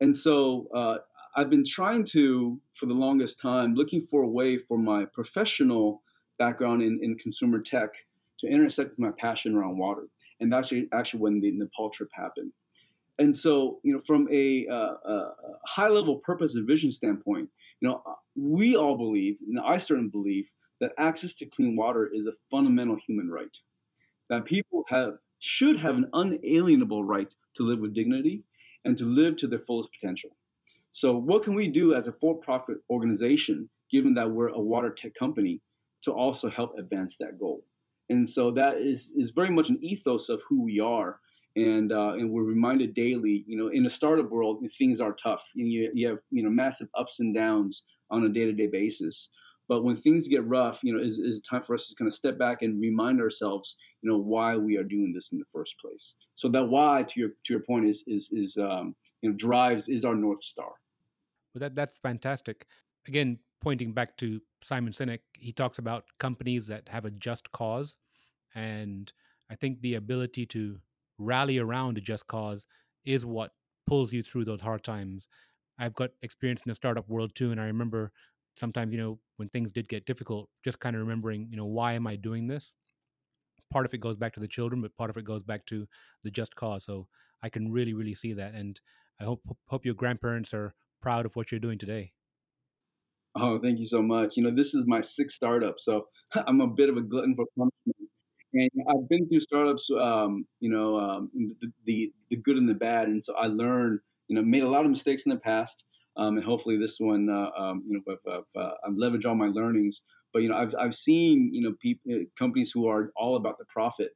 And 0.00 0.14
so 0.14 0.68
uh, 0.74 0.98
I've 1.36 1.50
been 1.50 1.64
trying 1.64 2.04
to, 2.12 2.60
for 2.74 2.86
the 2.86 2.94
longest 2.94 3.40
time, 3.40 3.74
looking 3.74 4.00
for 4.00 4.22
a 4.22 4.28
way 4.28 4.56
for 4.56 4.78
my 4.78 5.04
professional 5.06 6.02
background 6.38 6.82
in, 6.82 7.00
in 7.02 7.16
consumer 7.16 7.60
tech 7.60 7.90
to 8.40 8.46
intersect 8.46 8.90
with 8.90 8.98
my 8.98 9.10
passion 9.18 9.56
around 9.56 9.78
water. 9.78 10.08
And 10.40 10.52
that's 10.52 10.72
actually, 10.92 11.20
when 11.20 11.40
the 11.40 11.52
Nepal 11.52 11.90
trip 11.90 12.10
happened. 12.12 12.52
And 13.18 13.36
so, 13.36 13.80
you 13.84 13.92
know, 13.92 14.00
from 14.00 14.28
a, 14.30 14.66
uh, 14.66 14.94
a 15.04 15.32
high 15.66 15.88
level 15.88 16.16
purpose 16.16 16.56
and 16.56 16.66
vision 16.66 16.90
standpoint, 16.90 17.48
you 17.80 17.88
know, 17.88 18.02
we 18.36 18.74
all 18.74 18.96
believe, 18.96 19.36
and 19.46 19.60
I 19.60 19.76
certainly 19.76 20.10
believe, 20.10 20.50
that 20.80 20.92
access 20.98 21.34
to 21.34 21.46
clean 21.46 21.76
water 21.76 22.10
is 22.12 22.26
a 22.26 22.32
fundamental 22.50 22.96
human 23.06 23.30
right. 23.30 23.56
That 24.28 24.44
people 24.44 24.84
have 24.88 25.14
should 25.38 25.78
have 25.78 25.96
an 25.96 26.08
unalienable 26.12 27.04
right 27.04 27.28
to 27.56 27.62
live 27.62 27.78
with 27.78 27.94
dignity 27.94 28.42
and 28.84 28.96
to 28.96 29.04
live 29.04 29.36
to 29.36 29.46
their 29.46 29.58
fullest 29.58 29.90
potential. 29.92 30.30
So, 30.90 31.16
what 31.16 31.42
can 31.42 31.54
we 31.54 31.68
do 31.68 31.94
as 31.94 32.08
a 32.08 32.12
for-profit 32.12 32.78
organization, 32.88 33.68
given 33.90 34.14
that 34.14 34.30
we're 34.30 34.48
a 34.48 34.60
water 34.60 34.90
tech 34.90 35.12
company, 35.18 35.60
to 36.02 36.12
also 36.12 36.48
help 36.48 36.78
advance 36.78 37.16
that 37.18 37.38
goal? 37.38 37.64
And 38.10 38.28
so 38.28 38.50
that 38.52 38.78
is 38.78 39.12
is 39.16 39.30
very 39.30 39.50
much 39.50 39.70
an 39.70 39.78
ethos 39.82 40.28
of 40.28 40.42
who 40.48 40.62
we 40.62 40.80
are. 40.80 41.20
And 41.56 41.92
uh, 41.92 42.14
and 42.14 42.30
we're 42.30 42.42
reminded 42.42 42.94
daily, 42.94 43.44
you 43.46 43.56
know, 43.56 43.68
in 43.68 43.86
a 43.86 43.90
startup 43.90 44.30
world, 44.30 44.64
things 44.76 45.00
are 45.00 45.12
tough. 45.12 45.48
You, 45.54 45.90
you 45.94 46.08
have 46.08 46.18
you 46.30 46.42
know 46.42 46.50
massive 46.50 46.88
ups 46.98 47.20
and 47.20 47.34
downs 47.34 47.84
on 48.10 48.24
a 48.24 48.28
day 48.28 48.44
to 48.44 48.52
day 48.52 48.66
basis. 48.66 49.30
But 49.68 49.82
when 49.82 49.96
things 49.96 50.28
get 50.28 50.46
rough, 50.46 50.80
you 50.82 50.92
know, 50.92 51.02
is 51.02 51.18
is 51.18 51.40
time 51.40 51.62
for 51.62 51.74
us 51.74 51.88
to 51.88 51.94
kind 51.94 52.08
of 52.08 52.14
step 52.14 52.38
back 52.38 52.62
and 52.62 52.80
remind 52.80 53.20
ourselves, 53.20 53.76
you 54.02 54.10
know, 54.10 54.18
why 54.18 54.56
we 54.56 54.76
are 54.76 54.84
doing 54.84 55.12
this 55.14 55.32
in 55.32 55.38
the 55.38 55.46
first 55.46 55.76
place. 55.80 56.16
So 56.34 56.48
that 56.50 56.64
why, 56.64 57.04
to 57.04 57.20
your 57.20 57.30
to 57.44 57.54
your 57.54 57.60
point, 57.60 57.86
is 57.86 58.04
is 58.06 58.30
is 58.32 58.58
um, 58.58 58.94
you 59.22 59.30
know 59.30 59.36
drives 59.36 59.88
is 59.88 60.04
our 60.04 60.14
north 60.14 60.44
star. 60.44 60.72
Well, 61.54 61.60
that 61.60 61.74
that's 61.74 61.98
fantastic. 61.98 62.66
Again, 63.06 63.38
pointing 63.64 63.92
back 63.92 64.14
to 64.18 64.40
Simon 64.62 64.92
Sinek, 64.92 65.20
he 65.32 65.50
talks 65.50 65.78
about 65.78 66.04
companies 66.20 66.66
that 66.66 66.86
have 66.90 67.06
a 67.06 67.10
just 67.10 67.50
cause. 67.52 67.96
And 68.54 69.10
I 69.50 69.56
think 69.56 69.80
the 69.80 69.94
ability 69.94 70.44
to 70.46 70.78
rally 71.18 71.58
around 71.58 71.96
a 71.96 72.02
just 72.02 72.26
cause 72.26 72.66
is 73.06 73.24
what 73.24 73.52
pulls 73.86 74.12
you 74.12 74.22
through 74.22 74.44
those 74.44 74.60
hard 74.60 74.84
times. 74.84 75.28
I've 75.78 75.94
got 75.94 76.10
experience 76.20 76.60
in 76.64 76.68
the 76.68 76.74
startup 76.74 77.08
world 77.08 77.34
too. 77.34 77.52
And 77.52 77.60
I 77.60 77.64
remember 77.64 78.12
sometimes, 78.54 78.92
you 78.92 78.98
know, 78.98 79.18
when 79.38 79.48
things 79.48 79.72
did 79.72 79.88
get 79.88 80.04
difficult, 80.04 80.50
just 80.62 80.78
kind 80.78 80.94
of 80.94 81.00
remembering, 81.00 81.48
you 81.50 81.56
know, 81.56 81.64
why 81.64 81.94
am 81.94 82.06
I 82.06 82.16
doing 82.16 82.46
this? 82.46 82.74
Part 83.72 83.86
of 83.86 83.94
it 83.94 83.98
goes 83.98 84.18
back 84.18 84.34
to 84.34 84.40
the 84.40 84.46
children, 84.46 84.82
but 84.82 84.96
part 84.98 85.08
of 85.08 85.16
it 85.16 85.24
goes 85.24 85.42
back 85.42 85.64
to 85.66 85.88
the 86.22 86.30
just 86.30 86.54
cause. 86.54 86.84
So 86.84 87.08
I 87.42 87.48
can 87.48 87.72
really, 87.72 87.94
really 87.94 88.14
see 88.14 88.34
that. 88.34 88.52
And 88.52 88.78
I 89.18 89.24
hope 89.24 89.40
hope 89.68 89.86
your 89.86 89.94
grandparents 89.94 90.52
are 90.52 90.74
proud 91.00 91.24
of 91.24 91.34
what 91.34 91.50
you're 91.50 91.60
doing 91.60 91.78
today. 91.78 92.12
Oh, 93.36 93.58
thank 93.58 93.80
you 93.80 93.86
so 93.86 94.00
much. 94.02 94.36
You 94.36 94.44
know, 94.44 94.54
this 94.54 94.74
is 94.74 94.86
my 94.86 95.00
sixth 95.00 95.36
startup, 95.36 95.76
so 95.78 96.06
I'm 96.46 96.60
a 96.60 96.66
bit 96.68 96.88
of 96.88 96.96
a 96.96 97.00
glutton 97.02 97.34
for 97.34 97.46
punishment. 97.56 98.10
And 98.52 98.70
I've 98.88 99.08
been 99.08 99.28
through 99.28 99.40
startups, 99.40 99.90
um, 100.00 100.46
you 100.60 100.70
know, 100.70 100.96
um, 100.96 101.30
the, 101.60 101.72
the, 101.86 102.12
the 102.30 102.36
good 102.36 102.56
and 102.56 102.68
the 102.68 102.74
bad, 102.74 103.08
and 103.08 103.22
so 103.22 103.34
I 103.34 103.46
learned, 103.46 103.98
you 104.28 104.36
know, 104.36 104.42
made 104.42 104.62
a 104.62 104.68
lot 104.68 104.84
of 104.84 104.90
mistakes 104.92 105.24
in 105.26 105.30
the 105.30 105.40
past, 105.40 105.84
um, 106.16 106.36
and 106.36 106.46
hopefully 106.46 106.76
this 106.78 106.98
one, 107.00 107.28
uh, 107.28 107.50
um, 107.60 107.82
you 107.88 107.94
know, 108.06 108.14
I've, 108.14 108.32
I've, 108.32 108.62
uh, 108.62 108.74
I've, 108.86 108.94
leveraged 108.94 109.26
all 109.26 109.34
my 109.34 109.48
learnings. 109.48 110.02
But 110.32 110.42
you 110.42 110.48
know, 110.48 110.56
I've 110.56 110.74
I've 110.78 110.94
seen 110.94 111.50
you 111.52 111.62
know 111.62 111.74
people 111.80 112.12
uh, 112.12 112.24
companies 112.38 112.70
who 112.72 112.88
are 112.88 113.10
all 113.16 113.36
about 113.36 113.58
the 113.58 113.64
profit, 113.66 114.10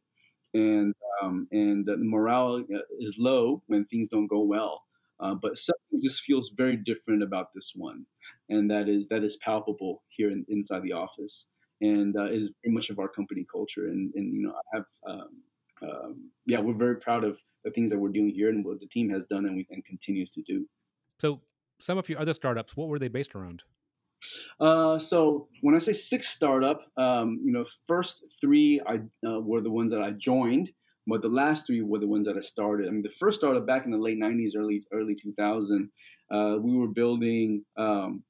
and 0.55 0.95
um, 1.23 1.49
and 1.53 1.85
the 1.87 1.97
morale 1.99 2.57
uh, 2.75 2.79
is 3.01 3.17
low 3.19 3.63
when 3.67 3.85
things 3.85 4.09
don't 4.09 4.27
go 4.27 4.41
well. 4.43 4.83
Uh, 5.21 5.35
but 5.35 5.59
something 5.59 6.01
just 6.03 6.23
feels 6.23 6.51
very 6.57 6.77
different 6.77 7.23
about 7.25 7.49
this 7.55 7.73
one, 7.75 8.07
and 8.49 8.71
that 8.71 8.89
is 8.89 9.09
that 9.09 9.25
is 9.25 9.37
palpable 9.37 10.03
here 10.09 10.31
in, 10.31 10.45
inside 10.49 10.83
the 10.83 10.93
office, 10.93 11.49
and 11.81 12.17
uh, 12.17 12.31
is 12.31 12.55
very 12.65 12.75
much 12.75 12.91
of 12.91 12.99
our 12.99 13.09
company 13.09 13.47
culture. 13.51 13.89
And, 13.89 14.13
and 14.15 14.35
you 14.35 14.43
know, 14.43 14.53
I 14.53 14.77
have 14.77 14.85
um, 15.07 15.29
um, 15.83 16.31
yeah, 16.47 16.61
we're 16.61 16.75
very 16.75 16.97
proud 16.97 17.25
of 17.25 17.39
the 17.65 17.71
things 17.71 17.91
that 17.91 17.99
we're 17.99 18.09
doing 18.09 18.31
here 18.31 18.49
and 18.49 18.65
what 18.65 18.81
the 18.81 18.87
team 18.87 19.11
has 19.11 19.27
done 19.27 19.47
and 19.47 19.57
we 19.57 19.67
and 19.71 19.85
continues 19.85 20.31
to 20.33 20.43
do. 20.43 20.67
So, 21.19 21.41
some 21.79 21.99
of 21.99 22.09
your 22.09 22.21
other 22.21 22.35
startups, 22.35 22.77
what 22.77 22.89
were 22.89 22.99
they 22.99 23.09
based 23.09 23.35
around? 23.35 23.63
Uh, 24.59 24.99
so 24.99 25.49
when 25.61 25.77
I 25.77 25.79
say 25.79 25.93
six 25.93 26.29
startup, 26.29 26.83
um, 26.97 27.41
you 27.45 27.53
know, 27.53 27.65
first 27.87 28.25
three 28.41 28.81
I 28.87 28.97
uh, 29.27 29.41
were 29.41 29.61
the 29.61 29.71
ones 29.71 29.93
that 29.93 30.03
I 30.03 30.11
joined, 30.11 30.73
but 31.07 31.23
the 31.23 31.29
last 31.29 31.67
three 31.67 31.83
were 31.83 32.01
the 32.01 32.09
ones 32.09 32.27
that 32.27 32.37
I 32.37 32.41
started. 32.41 32.89
I 32.89 32.91
mean, 32.91 33.03
the 33.03 33.11
first 33.11 33.39
started 33.39 33.65
back 33.65 33.85
in 33.85 33.93
the 33.93 33.99
late 33.99 34.19
'90s, 34.19 34.57
early 34.57 34.83
early 34.93 35.15
2000. 35.15 35.89
Uh, 36.31 36.57
we 36.61 36.77
were 36.77 36.89
building 36.89 37.65
um, 37.77 38.25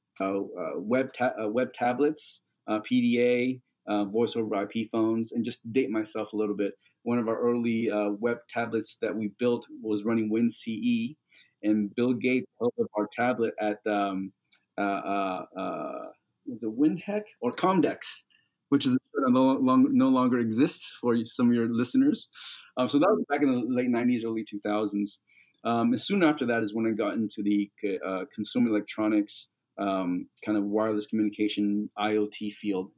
web 0.75 1.11
ta- 1.13 1.33
uh, 1.41 1.47
web 1.47 1.73
tablets, 1.73 2.41
PDA, 2.69 3.61
voice 3.87 4.35
over 4.35 4.63
IP 4.63 4.89
phones, 4.91 5.31
and 5.31 5.43
just 5.43 5.71
date 5.71 5.89
myself 5.89 6.33
a 6.33 6.37
little 6.37 6.55
bit. 6.55 6.73
One 7.03 7.19
of 7.19 7.27
our 7.27 7.39
early 7.39 7.89
web 8.19 8.37
tablets 8.49 8.97
that 9.01 9.15
we 9.15 9.31
built 9.39 9.65
was 9.81 10.03
running 10.03 10.29
WinCE, 10.29 11.15
and 11.63 11.93
Bill 11.95 12.13
Gates 12.13 12.47
held 12.59 12.73
up 12.81 12.87
our 12.97 13.07
tablet 13.13 13.53
at 13.59 13.79
um, 13.85 14.31
was 14.77 16.63
it 16.63 16.79
WinHEC 16.79 17.23
or 17.41 17.51
Comdex 17.51 18.23
which 18.69 18.85
is 18.85 18.97
no, 19.15 19.53
long, 19.53 19.87
no 19.91 20.07
longer 20.07 20.39
exists 20.39 20.93
for 21.01 21.15
some 21.25 21.49
of 21.49 21.53
your 21.53 21.67
listeners. 21.67 22.29
Um, 22.77 22.87
so 22.87 22.99
that 22.99 23.09
was 23.09 23.25
back 23.29 23.41
in 23.41 23.51
the 23.51 23.61
late 23.67 23.89
90s, 23.89 24.23
early 24.25 24.45
2000s. 24.45 25.17
Um, 25.65 25.91
and 25.91 25.99
soon 25.99 26.23
after 26.23 26.45
that 26.45 26.63
is 26.63 26.73
when 26.73 26.87
I 26.87 26.91
got 26.91 27.15
into 27.15 27.43
the 27.43 27.69
uh, 28.05 28.25
consumer 28.33 28.69
electronics 28.69 29.49
um, 29.79 30.27
kind 30.45 30.57
of 30.57 30.65
wireless 30.65 31.07
communication 31.07 31.89
IoT 31.97 32.53
field. 32.53 32.91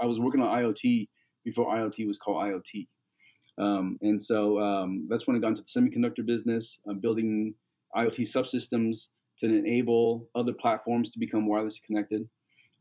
I 0.00 0.06
was 0.06 0.20
working 0.20 0.40
on 0.40 0.56
IoT 0.56 1.08
before 1.44 1.74
IoT 1.74 2.06
was 2.06 2.18
called 2.18 2.42
IoT. 2.42 2.86
Um, 3.58 3.98
and 4.02 4.22
so 4.22 4.60
um, 4.60 5.06
that's 5.10 5.26
when 5.26 5.36
I 5.36 5.40
got 5.40 5.48
into 5.48 5.62
the 5.62 5.68
semiconductor 5.68 6.24
business, 6.24 6.80
uh, 6.88 6.94
building 6.94 7.54
IoT 7.96 8.20
subsystems 8.20 9.08
to 9.40 9.46
enable 9.46 10.28
other 10.34 10.52
platforms 10.52 11.10
to 11.10 11.18
become 11.18 11.48
wirelessly 11.48 11.82
connected. 11.84 12.28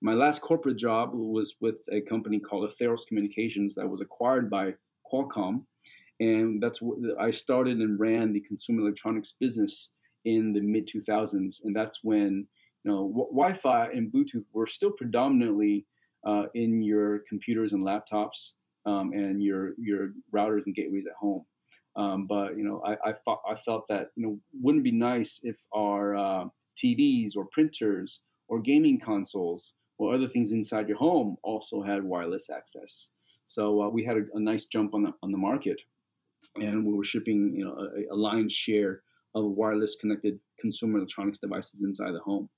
My 0.02 0.14
last 0.14 0.42
corporate 0.42 0.78
job 0.78 1.12
was 1.14 1.56
with 1.60 1.78
a 1.92 2.02
company 2.02 2.40
called 2.40 2.70
Atheros 2.70 3.08
Communications 3.08 3.74
that 3.76 3.90
was 3.90 4.02
acquired 4.02 4.50
by 4.50 4.74
Qualcomm. 5.12 5.64
And 6.20 6.62
that's 6.62 6.82
what 6.82 6.98
I 7.20 7.32
started 7.32 7.78
and 7.78 8.00
ran 8.00 8.34
the 8.34 8.42
consumer 8.42 8.82
electronics 8.82 9.34
business 9.40 9.92
in 10.26 10.54
the 10.54 10.62
mid 10.62 10.88
2000s. 10.88 11.64
And 11.64 11.76
that's 11.76 12.04
when 12.04 12.48
know, 12.88 13.08
w- 13.08 13.30
Wi-Fi 13.32 13.92
and 13.92 14.12
Bluetooth 14.12 14.46
were 14.54 14.68
still 14.68 14.92
predominantly 14.92 15.86
uh, 16.26 16.46
in 16.54 16.82
your 16.82 17.20
computers 17.30 17.74
and 17.74 17.84
laptops 17.84 18.54
um, 18.86 19.12
and 19.14 19.44
your 19.44 19.74
your 19.78 20.14
routers 20.34 20.66
and 20.66 20.76
gateways 20.76 21.06
at 21.06 21.14
home. 21.14 21.46
Um, 21.96 22.28
but 22.28 22.58
you 22.58 22.64
know, 22.64 22.82
I 22.86 23.10
I, 23.10 23.14
I 23.52 23.56
felt 23.56 23.88
that 23.90 24.12
you 24.16 24.24
know 24.26 24.40
wouldn't 24.62 24.84
be 24.84 24.92
nice 24.92 25.40
if 25.44 25.58
our 25.74 26.16
uh, 26.16 26.46
TVs 26.78 27.36
or 27.36 27.46
printers 27.46 28.22
or 28.48 28.62
gaming 28.62 29.00
consoles 29.00 29.76
or 29.98 30.14
other 30.14 30.28
things 30.28 30.52
inside 30.52 30.88
your 30.88 30.98
home 30.98 31.38
also 31.44 31.82
had 31.82 32.04
wireless 32.04 32.50
access. 32.50 33.12
So 33.48 33.82
uh, 33.82 33.90
we 33.90 34.04
had 34.04 34.18
a, 34.18 34.24
a, 34.36 34.40
nice 34.40 34.66
jump 34.66 34.94
on 34.94 35.04
the 35.04 35.14
on 35.24 35.32
the 35.32 35.38
market, 35.38 35.82
and 36.56 36.86
we 36.86 36.94
were 36.94 37.04
shipping 37.04 37.54
you 37.56 37.66
know 37.66 37.76
a, 37.76 38.14
a 38.14 38.16
lion's 38.16 38.54
share 38.54 39.02
of 39.34 39.46
wireless 39.46 39.96
connected 39.96 40.40
consumer 40.60 40.98
electronics 40.98 41.40
devices 41.40 41.82
inside 41.84 42.12
the 42.12 42.20
home, 42.20 42.50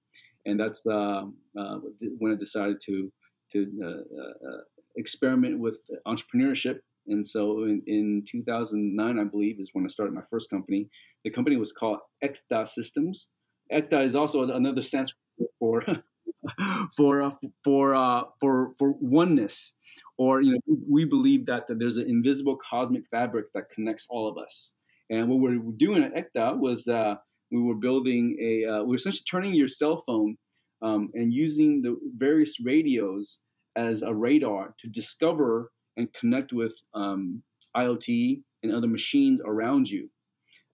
and 0.46 0.60
that's 0.60 0.82
uh, 0.86 1.24
uh, 1.58 1.80
when 2.18 2.32
I 2.32 2.36
decided 2.36 2.80
to 2.86 3.12
to 3.54 3.68
uh, 3.84 3.88
uh, 3.88 4.62
experiment 4.96 5.60
with 5.60 5.80
entrepreneurship. 6.08 6.80
And 7.08 7.26
so 7.26 7.64
in, 7.64 7.82
in 7.88 8.24
2009, 8.30 9.20
I 9.20 9.24
believe, 9.24 9.60
is 9.60 9.72
when 9.74 9.86
I 9.86 9.88
started 9.88 10.14
my 10.14 10.22
first 10.30 10.50
company. 10.50 10.90
The 11.24 11.32
company 11.32 11.58
was 11.58 11.72
called 11.72 12.00
Ekta 12.24 12.68
Systems. 12.68 13.30
Ekta 13.74 14.06
is 14.06 14.16
also 14.16 14.44
another 14.44 14.84
Sanskrit 14.84 15.18
for 15.58 15.84
for 16.98 17.22
uh, 17.22 17.32
for 17.64 17.96
uh, 17.96 18.24
for 18.40 18.74
for 18.78 18.94
oneness, 19.00 19.76
or 20.18 20.42
you 20.42 20.54
know, 20.54 20.78
we 20.90 21.06
believe 21.06 21.46
that, 21.48 21.68
that 21.68 21.80
there's 21.80 21.98
an 21.98 22.10
invisible 22.10 22.58
cosmic 22.58 23.04
fabric 23.10 23.48
that 23.54 23.70
connects 23.74 24.06
all 24.10 24.28
of 24.28 24.38
us. 24.38 24.74
And 25.10 25.28
what 25.28 25.40
we 25.40 25.58
were 25.58 25.74
doing 25.76 26.04
at 26.04 26.16
Ekta 26.16 26.58
was 26.58 26.88
uh, 26.88 27.16
we 27.52 27.62
were 27.62 27.76
building 27.76 28.38
a 28.42 28.66
uh, 28.66 28.82
we 28.84 28.90
were 28.90 28.96
essentially 28.96 29.26
turning 29.30 29.54
your 29.54 29.68
cell 29.68 29.98
phone 30.06 30.38
um, 30.82 31.10
and 31.14 31.34
using 31.34 31.82
the 31.82 31.98
various 32.18 32.60
radios 32.64 33.42
as 33.76 34.04
a 34.04 34.14
radar 34.14 34.74
to 34.80 34.88
discover 34.88 35.72
and 35.98 36.12
connect 36.14 36.54
with 36.54 36.74
um, 36.94 37.44
IoT 37.76 38.42
and 38.64 38.74
other 38.74 38.88
machines 38.88 39.42
around 39.46 39.90
you. 39.90 40.10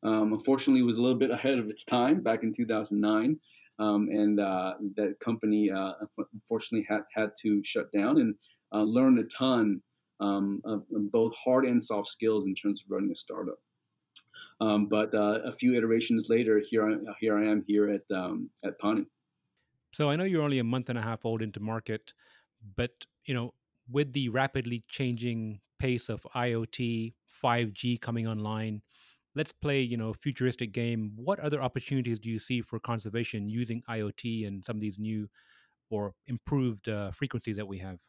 Um, 0.03 0.34
unfortunately, 0.34 0.82
it 0.82 0.86
was 0.86 0.98
a 0.98 1.01
little 1.01 1.17
bit 1.17 1.32
ahead 1.32 1.58
of 1.58 1.70
its 1.70 1.84
time 1.84 2.22
back 2.22 2.44
in 2.44 2.53
2009, 2.53 3.39
um, 3.79 4.08
and 4.12 4.39
uh, 4.39 4.74
that 4.96 5.20
company 5.20 5.72
uh, 5.72 5.94
unfortunately 6.34 6.86
had 6.88 7.01
had 7.13 7.32
to 7.41 7.63
shut 7.63 7.91
down 7.91 8.20
and 8.20 8.36
uh, 8.74 8.84
learn 8.84 9.17
a 9.17 9.24
ton 9.24 9.82
um, 10.20 10.62
of, 10.63 10.84
of, 10.96 11.12
both 11.12 11.34
hard 11.36 11.65
and 11.65 11.82
soft 11.82 12.08
skills 12.08 12.46
in 12.46 12.55
terms 12.55 12.82
of 12.82 12.89
running 12.89 13.12
a 13.12 13.15
startup. 13.15 13.58
Um, 14.62 14.88
but 14.88 15.13
uh, 15.13 15.39
a 15.43 15.51
few 15.51 15.75
iterations 15.75 16.27
later, 16.29 16.62
here 16.69 16.88
I, 16.88 16.95
here 17.19 17.38
I 17.38 17.45
am 17.45 17.63
here 17.67 17.89
at 17.89 18.15
um, 18.15 18.50
at 18.63 18.79
Pani. 18.79 19.05
So 19.93 20.09
I 20.09 20.15
know 20.15 20.24
you're 20.24 20.43
only 20.43 20.59
a 20.59 20.63
month 20.63 20.89
and 20.89 20.97
a 20.97 21.01
half 21.01 21.25
old 21.25 21.41
into 21.41 21.59
market, 21.59 22.13
but 22.75 22.91
you 23.25 23.33
know, 23.33 23.53
with 23.89 24.13
the 24.13 24.29
rapidly 24.29 24.83
changing 24.88 25.59
pace 25.79 26.09
of 26.09 26.25
IoT, 26.36 27.13
5G 27.43 28.01
coming 28.01 28.27
online, 28.27 28.82
let's 29.36 29.51
play, 29.51 29.82
you 29.82 29.97
know, 29.97 30.13
futuristic 30.13 30.71
game. 30.71 31.12
What 31.15 31.39
other 31.39 31.62
opportunities 31.62 32.19
do 32.19 32.30
you 32.30 32.39
see 32.39 32.62
for 32.62 32.80
conservation 32.80 33.49
using 33.49 33.84
IoT 33.89 34.47
and 34.47 34.63
some 34.63 34.77
of 34.77 34.82
these 34.82 34.97
new 34.97 35.30
or 35.89 36.13
improved 36.27 36.89
uh, 36.89 37.12
frequencies 37.12 37.58
that 37.58 37.67
we 37.67 37.77
have? 37.80 37.99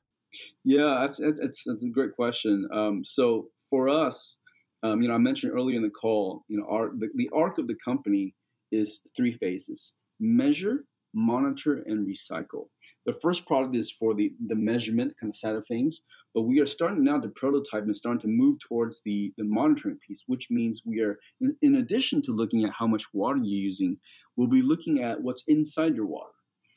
Yeah, 0.64 0.98
that's 1.00 1.18
that's 1.64 1.84
a 1.84 1.88
great 1.88 2.14
question. 2.14 2.68
Um, 2.72 3.04
so 3.04 3.48
for 3.70 3.88
us, 3.88 4.38
um, 4.82 5.02
you 5.02 5.08
know, 5.08 5.14
I 5.14 5.18
mentioned 5.18 5.52
earlier 5.52 5.76
in 5.76 5.82
the 5.82 5.90
call, 5.90 6.44
you 6.48 6.58
know, 6.58 6.66
our 6.68 6.90
the, 6.96 7.08
the 7.14 7.30
arc 7.34 7.58
of 7.58 7.66
the 7.66 7.76
company 7.84 8.34
is 8.72 9.00
three 9.16 9.32
phases: 9.32 9.94
measure, 10.20 10.84
monitor, 11.16 11.82
and 11.86 12.06
recycle. 12.06 12.68
The 13.06 13.14
first 13.14 13.46
product 13.46 13.74
is 13.74 13.90
for 13.90 14.14
the, 14.14 14.30
the 14.46 14.54
measurement 14.54 15.14
kind 15.18 15.30
of 15.30 15.36
side 15.36 15.56
of 15.56 15.66
things, 15.66 16.02
but 16.34 16.42
we 16.42 16.60
are 16.60 16.66
starting 16.66 17.02
now 17.02 17.18
to 17.18 17.28
prototype 17.28 17.84
and 17.84 17.96
starting 17.96 18.20
to 18.20 18.28
move 18.28 18.58
towards 18.60 19.00
the, 19.02 19.32
the 19.38 19.44
monitoring 19.44 19.98
piece, 20.06 20.24
which 20.26 20.48
means 20.50 20.82
we 20.84 21.00
are, 21.00 21.18
in, 21.40 21.56
in 21.62 21.76
addition 21.76 22.20
to 22.22 22.32
looking 22.32 22.64
at 22.64 22.72
how 22.78 22.86
much 22.86 23.04
water 23.14 23.38
you're 23.38 23.46
using, 23.46 23.96
we'll 24.36 24.46
be 24.46 24.62
looking 24.62 25.02
at 25.02 25.22
what's 25.22 25.42
inside 25.48 25.96
your 25.96 26.04
water. 26.04 26.32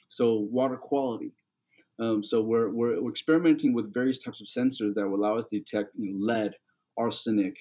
So, 0.07 0.47
water 0.49 0.77
quality. 0.77 1.33
Um, 1.99 2.23
so, 2.23 2.41
we're, 2.41 2.69
we're, 2.69 3.01
we're, 3.01 3.11
experimenting 3.11 3.73
with 3.73 3.93
various 3.93 4.23
types 4.23 4.39
of 4.39 4.47
sensors 4.47 4.95
that 4.95 5.07
will 5.07 5.19
allow 5.19 5.37
us 5.37 5.47
to 5.47 5.59
detect 5.59 5.89
you 5.97 6.13
know, 6.13 6.25
lead, 6.25 6.53
arsenic, 6.97 7.57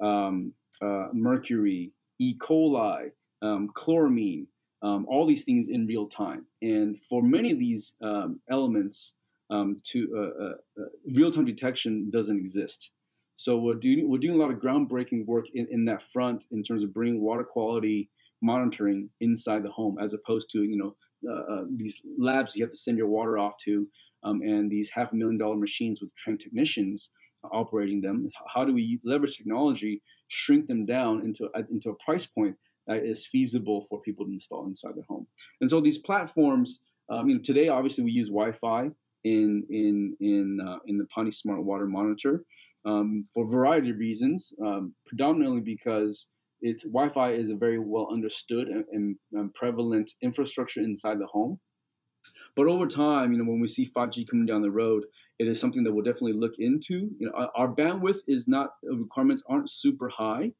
um, 0.00 0.52
uh, 0.82 1.08
mercury, 1.12 1.92
E. 2.18 2.34
coli, 2.38 3.10
um, 3.42 3.70
chloramine, 3.74 4.46
um, 4.82 5.06
all 5.08 5.26
these 5.26 5.44
things 5.44 5.68
in 5.68 5.86
real 5.86 6.06
time. 6.06 6.46
And 6.62 6.98
for 6.98 7.22
many 7.22 7.52
of 7.52 7.58
these 7.58 7.96
um, 8.02 8.40
elements, 8.50 9.14
um, 9.50 9.80
to 9.84 10.08
uh, 10.16 10.44
uh, 10.44 10.82
uh, 10.82 10.88
real-time 11.14 11.44
detection 11.44 12.08
doesn't 12.10 12.38
exist. 12.38 12.92
So 13.36 13.58
we're 13.58 13.74
doing 13.74 14.08
we're 14.08 14.18
doing 14.18 14.36
a 14.36 14.42
lot 14.42 14.50
of 14.50 14.58
groundbreaking 14.58 15.26
work 15.26 15.46
in, 15.54 15.66
in 15.70 15.84
that 15.86 16.02
front 16.02 16.42
in 16.50 16.62
terms 16.62 16.82
of 16.84 16.94
bringing 16.94 17.20
water 17.20 17.44
quality 17.44 18.10
monitoring 18.42 19.10
inside 19.20 19.62
the 19.62 19.70
home, 19.70 19.98
as 20.00 20.14
opposed 20.14 20.50
to 20.50 20.62
you 20.62 20.76
know 20.76 20.96
uh, 21.28 21.52
uh, 21.52 21.64
these 21.74 22.00
labs 22.18 22.54
you 22.54 22.64
have 22.64 22.70
to 22.70 22.76
send 22.76 22.96
your 22.96 23.08
water 23.08 23.38
off 23.38 23.56
to, 23.64 23.86
um, 24.24 24.40
and 24.42 24.70
these 24.70 24.90
half 24.90 25.12
a 25.12 25.16
million 25.16 25.38
dollar 25.38 25.56
machines 25.56 26.00
with 26.00 26.14
trained 26.14 26.40
technicians 26.40 27.10
operating 27.44 28.00
them. 28.00 28.30
How 28.52 28.64
do 28.64 28.72
we 28.72 29.00
leverage 29.04 29.36
technology, 29.36 30.02
shrink 30.28 30.66
them 30.66 30.86
down 30.86 31.24
into 31.24 31.48
into 31.70 31.90
a 31.90 32.04
price 32.04 32.26
point 32.26 32.56
that 32.86 33.04
is 33.04 33.26
feasible 33.26 33.84
for 33.88 34.00
people 34.00 34.26
to 34.26 34.32
install 34.32 34.66
inside 34.66 34.96
their 34.96 35.04
home. 35.08 35.26
And 35.60 35.70
so 35.70 35.80
these 35.80 35.98
platforms, 35.98 36.82
um, 37.08 37.28
you 37.28 37.36
know, 37.36 37.40
today 37.42 37.68
obviously 37.68 38.04
we 38.04 38.12
use 38.12 38.28
Wi-Fi 38.28 38.90
in 39.24 39.64
in 39.70 40.16
in 40.20 40.58
uh, 40.66 40.78
in 40.86 40.98
the 40.98 41.06
Pani 41.06 41.30
Smart 41.30 41.62
Water 41.62 41.86
Monitor 41.86 42.44
um, 42.84 43.26
for 43.32 43.44
a 43.44 43.48
variety 43.48 43.90
of 43.90 43.98
reasons, 43.98 44.52
um, 44.64 44.94
predominantly 45.06 45.60
because 45.60 46.28
it's 46.62 46.84
Wi-Fi 46.84 47.32
is 47.32 47.50
a 47.50 47.56
very 47.56 47.78
well 47.78 48.08
understood 48.12 48.68
and, 48.68 48.84
and, 48.92 49.16
and, 49.32 49.54
prevalent 49.54 50.10
infrastructure 50.22 50.80
inside 50.80 51.18
the 51.18 51.26
home. 51.26 51.58
But 52.54 52.66
over 52.66 52.86
time, 52.86 53.32
you 53.32 53.38
know, 53.38 53.50
when 53.50 53.60
we 53.60 53.66
see 53.66 53.86
5G 53.86 54.28
coming 54.28 54.46
down 54.46 54.60
the 54.60 54.70
road, 54.70 55.04
it 55.40 55.48
is 55.48 55.58
something 55.58 55.82
that 55.84 55.92
we'll 55.92 56.04
definitely 56.04 56.34
look 56.34 56.52
into. 56.58 57.08
You 57.18 57.26
know, 57.26 57.32
our, 57.34 57.50
our 57.56 57.74
bandwidth 57.74 58.18
is 58.28 58.46
not 58.46 58.74
requirements 58.82 59.42
aren't 59.48 59.70
super 59.70 60.10
high, 60.10 60.52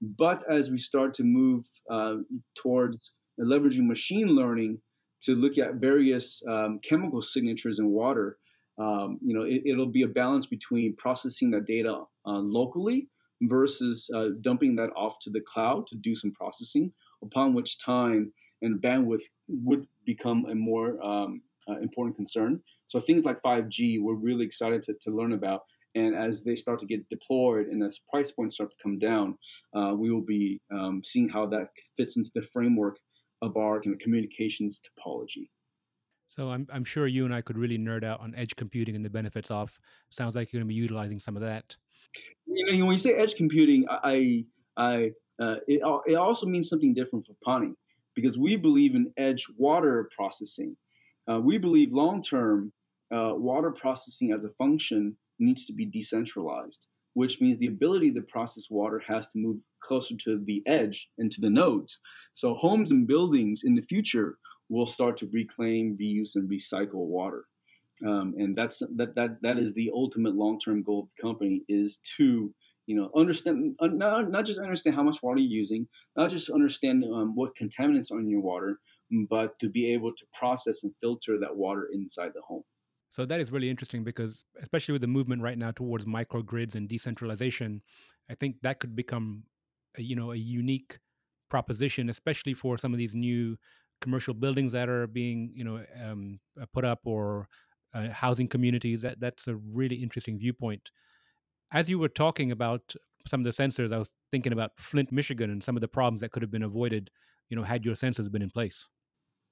but 0.00 0.44
as 0.48 0.70
we 0.70 0.78
start 0.78 1.14
to 1.14 1.24
move 1.24 1.64
uh, 1.90 2.18
towards 2.54 3.12
leveraging 3.40 3.88
machine 3.88 4.28
learning 4.28 4.78
to 5.22 5.34
look 5.34 5.58
at 5.58 5.74
various 5.74 6.42
um, 6.48 6.78
chemical 6.88 7.20
signatures 7.20 7.80
in 7.80 7.88
water, 7.88 8.38
um, 8.78 9.18
you 9.20 9.34
know, 9.34 9.44
it, 9.44 9.76
will 9.76 9.86
be 9.86 10.02
a 10.02 10.08
balance 10.08 10.46
between 10.46 10.94
processing 10.96 11.50
that 11.50 11.66
data 11.66 12.04
uh, 12.24 12.38
locally 12.38 13.08
versus 13.42 14.08
uh, 14.14 14.28
dumping 14.42 14.76
that 14.76 14.90
off 14.94 15.18
to 15.22 15.30
the 15.30 15.40
cloud 15.40 15.88
to 15.88 15.96
do 15.96 16.14
some 16.14 16.30
processing, 16.30 16.92
upon 17.24 17.52
which 17.52 17.84
time 17.84 18.32
and 18.62 18.80
bandwidth 18.80 19.24
would 19.48 19.88
become 20.06 20.46
a 20.48 20.54
more 20.54 21.02
um, 21.02 21.42
uh, 21.68 21.78
important 21.80 22.14
concern. 22.16 22.60
So 22.90 22.98
things 22.98 23.24
like 23.24 23.40
5G, 23.40 24.00
we're 24.00 24.14
really 24.14 24.44
excited 24.44 24.82
to, 24.82 24.94
to 25.02 25.10
learn 25.12 25.32
about 25.32 25.60
and 25.94 26.12
as 26.16 26.42
they 26.42 26.56
start 26.56 26.80
to 26.80 26.86
get 26.86 27.08
deployed 27.08 27.68
and 27.68 27.84
as 27.84 28.00
price 28.10 28.32
points 28.32 28.56
start 28.56 28.72
to 28.72 28.76
come 28.82 28.98
down, 28.98 29.38
uh, 29.76 29.94
we 29.96 30.10
will 30.10 30.24
be 30.24 30.60
um, 30.72 31.00
seeing 31.04 31.28
how 31.28 31.46
that 31.46 31.68
fits 31.96 32.16
into 32.16 32.30
the 32.34 32.42
framework 32.42 32.98
of 33.42 33.56
our 33.56 33.80
kind 33.80 33.94
of 33.94 34.00
communications 34.00 34.80
topology. 34.80 35.50
So 36.26 36.50
I'm, 36.50 36.66
I'm 36.72 36.84
sure 36.84 37.06
you 37.06 37.24
and 37.24 37.32
I 37.32 37.42
could 37.42 37.56
really 37.56 37.78
nerd 37.78 38.02
out 38.02 38.18
on 38.18 38.34
edge 38.34 38.56
computing 38.56 38.96
and 38.96 39.04
the 39.04 39.10
benefits 39.10 39.52
of. 39.52 39.78
Sounds 40.10 40.34
like 40.34 40.52
you're 40.52 40.58
going 40.58 40.68
to 40.68 40.74
be 40.74 40.80
utilizing 40.80 41.20
some 41.20 41.36
of 41.36 41.42
that. 41.42 41.76
You 42.46 42.78
know, 42.78 42.86
when 42.86 42.94
you 42.94 42.98
say 42.98 43.14
edge 43.14 43.36
computing, 43.36 43.86
I, 43.88 44.46
I, 44.76 45.12
uh, 45.40 45.58
it, 45.68 45.80
it 46.06 46.14
also 46.16 46.46
means 46.46 46.68
something 46.68 46.92
different 46.92 47.24
for 47.24 47.34
Pani 47.44 47.74
because 48.16 48.36
we 48.36 48.56
believe 48.56 48.96
in 48.96 49.12
edge 49.16 49.46
water 49.56 50.10
processing. 50.16 50.76
Uh, 51.30 51.38
we 51.38 51.56
believe 51.56 51.92
long 51.92 52.20
term 52.20 52.72
uh, 53.12 53.34
water 53.34 53.70
processing 53.70 54.32
as 54.32 54.44
a 54.44 54.50
function 54.50 55.16
needs 55.38 55.66
to 55.66 55.72
be 55.72 55.86
decentralized, 55.86 56.86
which 57.14 57.40
means 57.40 57.58
the 57.58 57.66
ability 57.66 58.12
to 58.12 58.22
process 58.22 58.66
water 58.70 59.02
has 59.06 59.30
to 59.32 59.38
move 59.38 59.58
closer 59.82 60.14
to 60.16 60.42
the 60.44 60.62
edge 60.66 61.08
and 61.18 61.30
to 61.30 61.40
the 61.40 61.50
nodes. 61.50 61.98
So 62.34 62.54
homes 62.54 62.90
and 62.90 63.06
buildings 63.06 63.62
in 63.64 63.74
the 63.74 63.82
future 63.82 64.36
we'll 64.70 64.86
start 64.86 65.16
to 65.18 65.28
reclaim, 65.32 65.98
reuse, 66.00 66.36
and 66.36 66.48
recycle 66.48 67.06
water. 67.06 67.44
Um, 68.06 68.34
and 68.38 68.56
that's 68.56 68.78
that 68.96 69.14
that 69.16 69.42
that 69.42 69.58
is 69.58 69.74
the 69.74 69.90
ultimate 69.92 70.34
long-term 70.34 70.82
goal 70.84 71.00
of 71.00 71.08
the 71.14 71.22
company 71.22 71.62
is 71.68 71.98
to 72.16 72.54
you 72.86 72.96
know 72.96 73.10
understand 73.14 73.76
uh, 73.80 73.88
not, 73.88 74.30
not 74.30 74.46
just 74.46 74.58
understand 74.58 74.96
how 74.96 75.02
much 75.02 75.22
water 75.22 75.38
you're 75.38 75.50
using 75.50 75.86
not 76.16 76.30
just 76.30 76.48
understand 76.48 77.04
um, 77.04 77.34
what 77.34 77.54
contaminants 77.60 78.10
are 78.10 78.18
in 78.18 78.30
your 78.30 78.40
water 78.40 78.78
but 79.28 79.58
to 79.58 79.68
be 79.68 79.92
able 79.92 80.14
to 80.14 80.24
process 80.32 80.82
and 80.82 80.94
filter 80.98 81.38
that 81.38 81.54
water 81.54 81.88
inside 81.92 82.30
the 82.34 82.40
home 82.40 82.64
So 83.10 83.26
that 83.26 83.40
is 83.40 83.50
really 83.50 83.68
interesting 83.68 84.04
because, 84.04 84.44
especially 84.62 84.92
with 84.92 85.02
the 85.02 85.08
movement 85.08 85.42
right 85.42 85.58
now 85.58 85.72
towards 85.72 86.06
microgrids 86.06 86.74
and 86.76 86.88
decentralization, 86.88 87.82
I 88.30 88.34
think 88.34 88.56
that 88.62 88.78
could 88.80 88.94
become, 88.96 89.44
a, 89.98 90.02
you 90.02 90.16
know, 90.16 90.32
a 90.32 90.36
unique 90.36 90.98
proposition, 91.50 92.08
especially 92.08 92.54
for 92.54 92.78
some 92.78 92.92
of 92.92 92.98
these 92.98 93.14
new 93.14 93.56
commercial 94.00 94.34
buildings 94.34 94.72
that 94.72 94.88
are 94.88 95.06
being, 95.08 95.52
you 95.54 95.64
know, 95.64 95.84
um, 96.02 96.38
uh, 96.60 96.66
put 96.72 96.84
up 96.84 97.00
or 97.04 97.48
uh, 97.94 98.08
housing 98.10 98.48
communities. 98.48 99.02
That 99.02 99.20
that's 99.20 99.48
a 99.48 99.56
really 99.56 99.96
interesting 99.96 100.38
viewpoint. 100.38 100.90
As 101.72 101.88
you 101.90 101.98
were 101.98 102.08
talking 102.08 102.52
about 102.52 102.94
some 103.26 103.40
of 103.40 103.44
the 103.44 103.50
sensors, 103.62 103.92
I 103.92 103.98
was 103.98 104.12
thinking 104.30 104.52
about 104.52 104.72
Flint, 104.78 105.12
Michigan, 105.12 105.50
and 105.50 105.62
some 105.62 105.76
of 105.76 105.80
the 105.80 105.88
problems 105.88 106.20
that 106.20 106.30
could 106.32 106.42
have 106.42 106.50
been 106.50 106.62
avoided, 106.62 107.10
you 107.48 107.56
know, 107.56 107.64
had 107.64 107.84
your 107.84 107.94
sensors 107.94 108.30
been 108.30 108.42
in 108.42 108.50
place. 108.50 108.88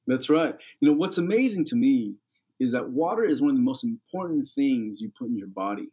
that's 0.07 0.31
right 0.31 0.55
you 0.81 0.88
know 0.88 0.94
what's 0.97 1.18
amazing 1.18 1.64
to 1.64 1.77
me 1.77 2.14
is 2.61 2.73
that 2.73 2.88
water 2.88 3.25
is 3.25 3.40
one 3.40 3.51
of 3.51 3.57
the 3.57 3.62
most 3.62 3.85
important 3.85 4.47
things 4.55 5.01
you 5.01 5.11
put 5.18 5.29
in 5.29 5.37
your 5.37 5.49
body 5.49 5.88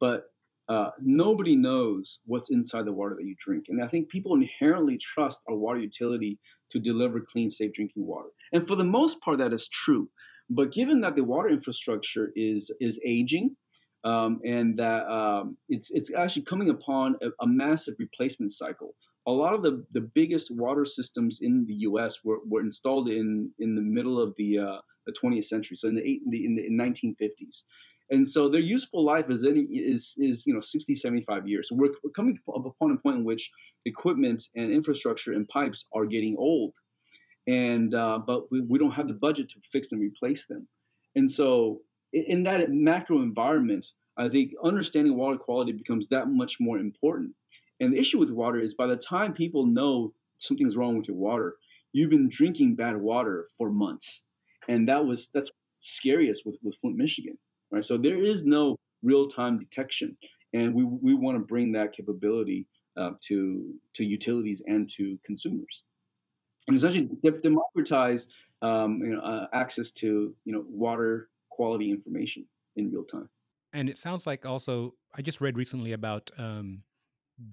but 0.00 0.24
uh, 0.68 0.90
nobody 1.00 1.56
knows 1.56 2.20
what's 2.26 2.50
inside 2.50 2.84
the 2.84 2.92
water 2.92 3.16
that 3.18 3.24
you 3.24 3.34
drink. 3.38 3.66
And 3.68 3.82
I 3.82 3.86
think 3.86 4.10
people 4.10 4.34
inherently 4.34 4.98
trust 4.98 5.40
our 5.48 5.56
water 5.56 5.80
utility 5.80 6.38
to 6.70 6.78
deliver 6.78 7.20
clean, 7.20 7.50
safe 7.50 7.72
drinking 7.72 8.06
water. 8.06 8.28
And 8.52 8.68
for 8.68 8.76
the 8.76 8.84
most 8.84 9.20
part, 9.22 9.38
that 9.38 9.54
is 9.54 9.68
true. 9.68 10.10
But 10.50 10.72
given 10.72 11.00
that 11.00 11.16
the 11.16 11.24
water 11.24 11.48
infrastructure 11.48 12.32
is 12.36 12.70
is 12.80 13.00
aging, 13.04 13.56
um, 14.04 14.40
and 14.44 14.78
that 14.78 15.06
um, 15.10 15.56
it's 15.68 15.90
it's 15.90 16.12
actually 16.14 16.42
coming 16.42 16.70
upon 16.70 17.16
a, 17.22 17.28
a, 17.42 17.46
massive 17.46 17.96
replacement 17.98 18.52
cycle. 18.52 18.94
A 19.26 19.32
lot 19.32 19.52
of 19.52 19.62
the, 19.62 19.84
the 19.92 20.00
biggest 20.00 20.54
water 20.54 20.86
systems 20.86 21.40
in 21.42 21.66
the 21.66 21.74
U.S. 21.74 22.20
were, 22.24 22.38
were 22.46 22.60
installed 22.60 23.08
in 23.08 23.50
in 23.58 23.74
the 23.74 23.82
middle 23.82 24.20
of 24.22 24.34
the 24.38 24.58
uh, 24.58 24.78
the 25.08 25.14
20th 25.20 25.46
century, 25.46 25.76
so 25.76 25.88
in 25.88 25.96
the, 25.96 26.08
eight, 26.08 26.22
in 26.24 26.30
the, 26.30 26.44
in 26.44 26.54
the 26.54 26.66
in 26.66 26.78
1950s 26.78 27.64
and 28.10 28.26
so 28.26 28.48
their 28.48 28.60
useful 28.60 29.04
life 29.04 29.28
is 29.28 29.44
any 29.44 29.62
is 29.62 30.14
is 30.18 30.46
you 30.46 30.54
know 30.54 30.60
60 30.60 30.94
75 30.94 31.46
years. 31.46 31.68
So 31.68 31.74
we're, 31.74 31.92
we're 32.02 32.10
coming 32.10 32.38
upon 32.48 32.90
a 32.90 32.96
point 32.96 33.18
in 33.18 33.24
which 33.24 33.50
equipment 33.84 34.44
and 34.56 34.72
infrastructure 34.72 35.32
and 35.32 35.46
pipes 35.48 35.86
are 35.92 36.06
getting 36.06 36.36
old. 36.38 36.72
And 37.46 37.94
uh, 37.94 38.18
but 38.26 38.50
we, 38.50 38.60
we 38.60 38.78
don't 38.78 38.92
have 38.92 39.08
the 39.08 39.14
budget 39.14 39.50
to 39.50 39.60
fix 39.62 39.92
and 39.92 40.00
replace 40.00 40.46
them. 40.46 40.68
And 41.16 41.30
so 41.30 41.80
in 42.12 42.44
that 42.44 42.70
macro 42.70 43.20
environment 43.20 43.86
i 44.16 44.30
think 44.30 44.52
understanding 44.64 45.14
water 45.14 45.36
quality 45.36 45.72
becomes 45.72 46.08
that 46.08 46.28
much 46.30 46.56
more 46.58 46.78
important. 46.78 47.32
And 47.80 47.92
the 47.92 47.98
issue 47.98 48.18
with 48.18 48.30
water 48.30 48.58
is 48.58 48.74
by 48.74 48.86
the 48.86 48.96
time 48.96 49.34
people 49.34 49.66
know 49.66 50.14
something's 50.38 50.76
wrong 50.76 50.96
with 50.96 51.08
your 51.08 51.16
water 51.18 51.56
you've 51.92 52.10
been 52.10 52.28
drinking 52.28 52.76
bad 52.76 52.96
water 52.96 53.46
for 53.56 53.70
months 53.70 54.22
and 54.68 54.88
that 54.88 55.04
was 55.04 55.30
that's 55.34 55.50
scariest 55.78 56.44
with, 56.44 56.58
with 56.62 56.76
flint 56.76 56.96
michigan 56.96 57.38
right? 57.70 57.84
So 57.84 57.96
there 57.96 58.22
is 58.22 58.44
no 58.44 58.76
real-time 59.02 59.58
detection, 59.58 60.16
and 60.52 60.74
we 60.74 60.84
we 60.84 61.14
want 61.14 61.36
to 61.36 61.44
bring 61.44 61.72
that 61.72 61.92
capability 61.92 62.66
uh, 62.96 63.12
to 63.22 63.74
to 63.94 64.04
utilities 64.04 64.62
and 64.66 64.88
to 64.90 65.18
consumers, 65.24 65.84
and 66.66 66.76
essentially 66.76 67.08
democratize 67.42 68.28
um, 68.62 69.00
you 69.02 69.14
know 69.14 69.20
uh, 69.20 69.46
access 69.52 69.90
to 69.92 70.34
you 70.44 70.52
know 70.52 70.64
water 70.68 71.28
quality 71.50 71.90
information 71.90 72.46
in 72.76 72.90
real 72.90 73.04
time. 73.04 73.28
And 73.72 73.88
it 73.88 73.98
sounds 73.98 74.26
like 74.26 74.46
also 74.46 74.94
I 75.14 75.22
just 75.22 75.40
read 75.40 75.56
recently 75.56 75.92
about 75.92 76.30
um, 76.38 76.82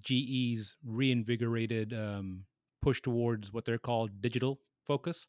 GE's 0.02 0.76
reinvigorated 0.86 1.94
um, 1.94 2.46
push 2.82 3.02
towards 3.02 3.52
what 3.52 3.66
they're 3.66 3.78
called 3.78 4.22
digital 4.22 4.60
focus, 4.86 5.28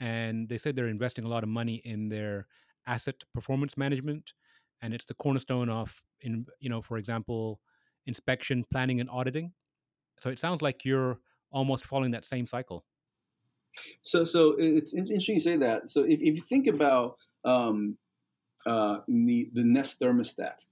and 0.00 0.48
they 0.48 0.58
said 0.58 0.76
they're 0.76 0.88
investing 0.88 1.24
a 1.24 1.28
lot 1.28 1.42
of 1.42 1.48
money 1.48 1.82
in 1.84 2.08
their 2.08 2.46
asset 2.86 3.16
performance 3.34 3.76
management, 3.76 4.32
and 4.82 4.94
it's 4.94 5.06
the 5.06 5.14
cornerstone 5.14 5.68
of, 5.68 5.94
in 6.20 6.46
you 6.60 6.68
know, 6.68 6.82
for 6.82 6.98
example, 6.98 7.60
inspection, 8.06 8.64
planning, 8.70 9.00
and 9.00 9.10
auditing. 9.10 9.52
So 10.20 10.30
it 10.30 10.38
sounds 10.38 10.62
like 10.62 10.84
you're 10.84 11.18
almost 11.50 11.86
following 11.86 12.10
that 12.12 12.24
same 12.24 12.46
cycle. 12.46 12.84
So, 14.02 14.24
so 14.24 14.56
it's 14.58 14.94
interesting 14.94 15.36
you 15.36 15.40
say 15.40 15.56
that. 15.56 15.90
So, 15.90 16.02
if, 16.02 16.20
if 16.20 16.34
you 16.36 16.42
think 16.42 16.66
about 16.66 17.16
um, 17.44 17.96
uh, 18.66 18.98
the 19.06 19.50
the 19.52 19.62
Nest 19.62 20.00
thermostat, 20.00 20.64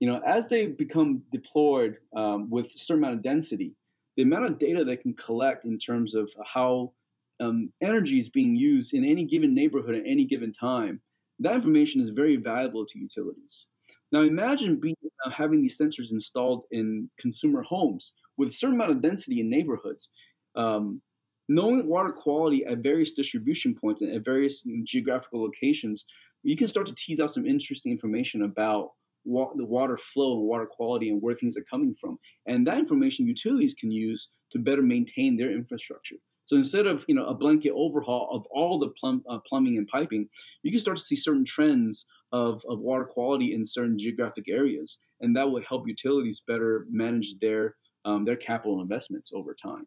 you 0.00 0.08
know, 0.08 0.20
as 0.26 0.48
they 0.48 0.66
become 0.66 1.22
deployed 1.30 1.98
um, 2.16 2.50
with 2.50 2.66
a 2.74 2.78
certain 2.78 3.04
amount 3.04 3.16
of 3.16 3.22
density, 3.22 3.74
the 4.16 4.22
amount 4.22 4.46
of 4.46 4.58
data 4.58 4.84
they 4.84 4.96
can 4.96 5.14
collect 5.14 5.64
in 5.64 5.78
terms 5.78 6.14
of 6.14 6.32
how 6.44 6.92
um, 7.40 7.72
energy 7.82 8.18
is 8.18 8.28
being 8.28 8.54
used 8.54 8.94
in 8.94 9.04
any 9.04 9.24
given 9.24 9.54
neighborhood 9.54 9.94
at 9.94 10.02
any 10.06 10.24
given 10.24 10.52
time 10.52 11.00
that 11.40 11.54
information 11.54 12.00
is 12.00 12.10
very 12.10 12.36
valuable 12.36 12.86
to 12.86 12.98
utilities. 12.98 13.68
Now 14.12 14.22
imagine 14.22 14.78
being, 14.78 14.96
uh, 15.26 15.30
having 15.30 15.60
these 15.60 15.78
sensors 15.78 16.12
installed 16.12 16.64
in 16.70 17.10
consumer 17.18 17.62
homes 17.62 18.14
with 18.36 18.50
a 18.50 18.52
certain 18.52 18.76
amount 18.76 18.92
of 18.92 19.02
density 19.02 19.40
in 19.40 19.50
neighborhoods. 19.50 20.10
Um, 20.54 21.02
knowing 21.48 21.86
water 21.86 22.12
quality 22.12 22.64
at 22.64 22.78
various 22.78 23.12
distribution 23.12 23.74
points 23.74 24.02
and 24.02 24.14
at 24.14 24.24
various 24.24 24.64
geographical 24.84 25.42
locations, 25.42 26.04
you 26.42 26.56
can 26.56 26.68
start 26.68 26.86
to 26.86 26.94
tease 26.94 27.20
out 27.20 27.30
some 27.30 27.46
interesting 27.46 27.90
information 27.90 28.42
about 28.42 28.90
wa- 29.24 29.52
the 29.56 29.64
water 29.64 29.96
flow 29.96 30.38
and 30.38 30.46
water 30.46 30.66
quality 30.66 31.10
and 31.10 31.20
where 31.20 31.34
things 31.34 31.56
are 31.56 31.64
coming 31.64 31.94
from. 32.00 32.18
And 32.46 32.66
that 32.66 32.78
information 32.78 33.26
utilities 33.26 33.74
can 33.74 33.90
use 33.90 34.28
to 34.52 34.58
better 34.58 34.82
maintain 34.82 35.36
their 35.36 35.50
infrastructure. 35.50 36.16
So 36.46 36.56
instead 36.56 36.86
of 36.86 37.04
you 37.08 37.14
know 37.14 37.26
a 37.26 37.34
blanket 37.34 37.72
overhaul 37.72 38.28
of 38.32 38.46
all 38.50 38.78
the 38.78 38.90
plum, 38.90 39.22
uh, 39.28 39.38
plumbing 39.46 39.78
and 39.78 39.86
piping, 39.86 40.28
you 40.62 40.70
can 40.70 40.80
start 40.80 40.96
to 40.98 41.02
see 41.02 41.16
certain 41.16 41.44
trends 41.44 42.06
of, 42.32 42.64
of 42.68 42.80
water 42.80 43.04
quality 43.04 43.52
in 43.54 43.64
certain 43.64 43.98
geographic 43.98 44.44
areas, 44.48 44.98
and 45.20 45.36
that 45.36 45.50
will 45.50 45.62
help 45.62 45.86
utilities 45.86 46.40
better 46.40 46.86
manage 46.90 47.38
their 47.40 47.76
um, 48.04 48.24
their 48.24 48.36
capital 48.36 48.80
investments 48.80 49.32
over 49.32 49.54
time. 49.54 49.86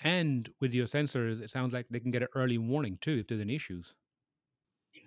And 0.00 0.52
with 0.60 0.74
your 0.74 0.84
sensors, 0.86 1.40
it 1.40 1.48
sounds 1.50 1.72
like 1.72 1.86
they 1.88 2.00
can 2.00 2.10
get 2.10 2.20
an 2.22 2.28
early 2.34 2.58
warning 2.58 2.98
too 2.98 3.18
if 3.20 3.28
there's 3.28 3.40
any 3.40 3.54
issues. 3.54 3.94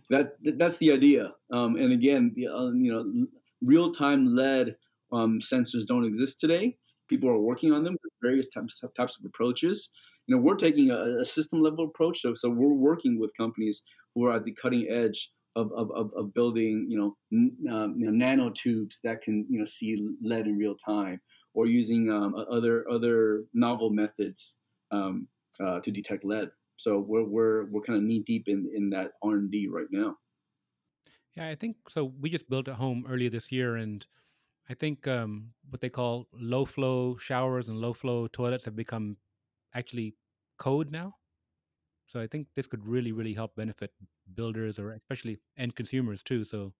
That 0.09 0.35
that's 0.57 0.77
the 0.77 0.91
idea. 0.91 1.33
Um, 1.51 1.75
and 1.75 1.91
again, 1.91 2.31
the, 2.35 2.47
uh, 2.47 2.71
you 2.71 2.91
know, 2.91 3.27
real 3.61 3.93
time 3.93 4.35
lead 4.35 4.75
um, 5.11 5.39
sensors 5.39 5.85
don't 5.85 6.05
exist 6.05 6.39
today. 6.39 6.77
People 7.07 7.29
are 7.29 7.39
working 7.39 7.71
on 7.71 7.83
them 7.83 7.93
with 8.03 8.13
various 8.21 8.47
types 8.49 8.81
types 8.95 9.17
of 9.17 9.25
approaches 9.25 9.91
you 10.27 10.35
know 10.35 10.41
we're 10.41 10.55
taking 10.55 10.89
a, 10.91 11.19
a 11.21 11.25
system 11.25 11.61
level 11.61 11.85
approach 11.85 12.21
so, 12.21 12.33
so 12.33 12.49
we're 12.49 12.73
working 12.73 13.19
with 13.19 13.31
companies 13.37 13.83
who 14.13 14.25
are 14.25 14.35
at 14.35 14.45
the 14.45 14.55
cutting 14.61 14.87
edge 14.89 15.31
of, 15.55 15.71
of, 15.73 16.11
of, 16.15 16.33
building 16.33 16.85
you 16.89 16.97
know, 16.97 17.15
n- 17.31 17.55
um, 17.71 17.95
you 17.97 18.11
know 18.11 18.25
nanotubes 18.25 18.99
that 19.03 19.21
can 19.21 19.45
you 19.49 19.59
know 19.59 19.65
see 19.65 19.97
lead 20.21 20.47
in 20.47 20.57
real 20.57 20.75
time 20.75 21.21
or 21.53 21.65
using 21.65 22.11
um, 22.11 22.35
other 22.51 22.85
other 22.89 23.45
novel 23.53 23.89
methods 23.89 24.57
um, 24.91 25.27
uh, 25.63 25.79
to 25.79 25.91
detect 25.91 26.25
lead. 26.25 26.49
So 26.77 26.99
we're 26.99 27.23
we're, 27.23 27.65
we're 27.65 27.81
kind 27.81 27.97
of 27.97 28.03
knee 28.03 28.23
deep 28.25 28.43
in, 28.47 28.69
in 28.75 28.89
that 28.89 29.11
r&d 29.23 29.67
right 29.71 29.87
now. 29.91 30.15
Yeah 31.35 31.47
i 31.49 31.55
think 31.55 31.77
so 31.89 32.13
we 32.19 32.29
just 32.29 32.49
built 32.49 32.67
a 32.67 32.75
home 32.75 33.05
earlier 33.09 33.29
this 33.29 33.51
year 33.51 33.75
and 33.75 34.05
i 34.69 34.73
think 34.73 35.07
um, 35.07 35.51
what 35.69 35.81
they 35.81 35.89
call 35.89 36.27
low 36.33 36.65
flow 36.65 37.17
showers 37.17 37.69
and 37.69 37.77
low 37.77 37.93
flow 37.93 38.27
toilets 38.27 38.65
have 38.65 38.75
become 38.75 39.17
actually 39.75 40.15
code 40.57 40.91
now. 40.91 41.15
So 42.07 42.19
I 42.19 42.27
think 42.27 42.47
this 42.55 42.67
could 42.67 42.85
really, 42.85 43.11
really 43.11 43.33
help 43.33 43.55
benefit 43.55 43.91
builders 44.33 44.79
or 44.79 44.91
especially 44.91 45.39
end 45.57 45.75
consumers 45.75 46.23
too. 46.23 46.43
So 46.43 46.73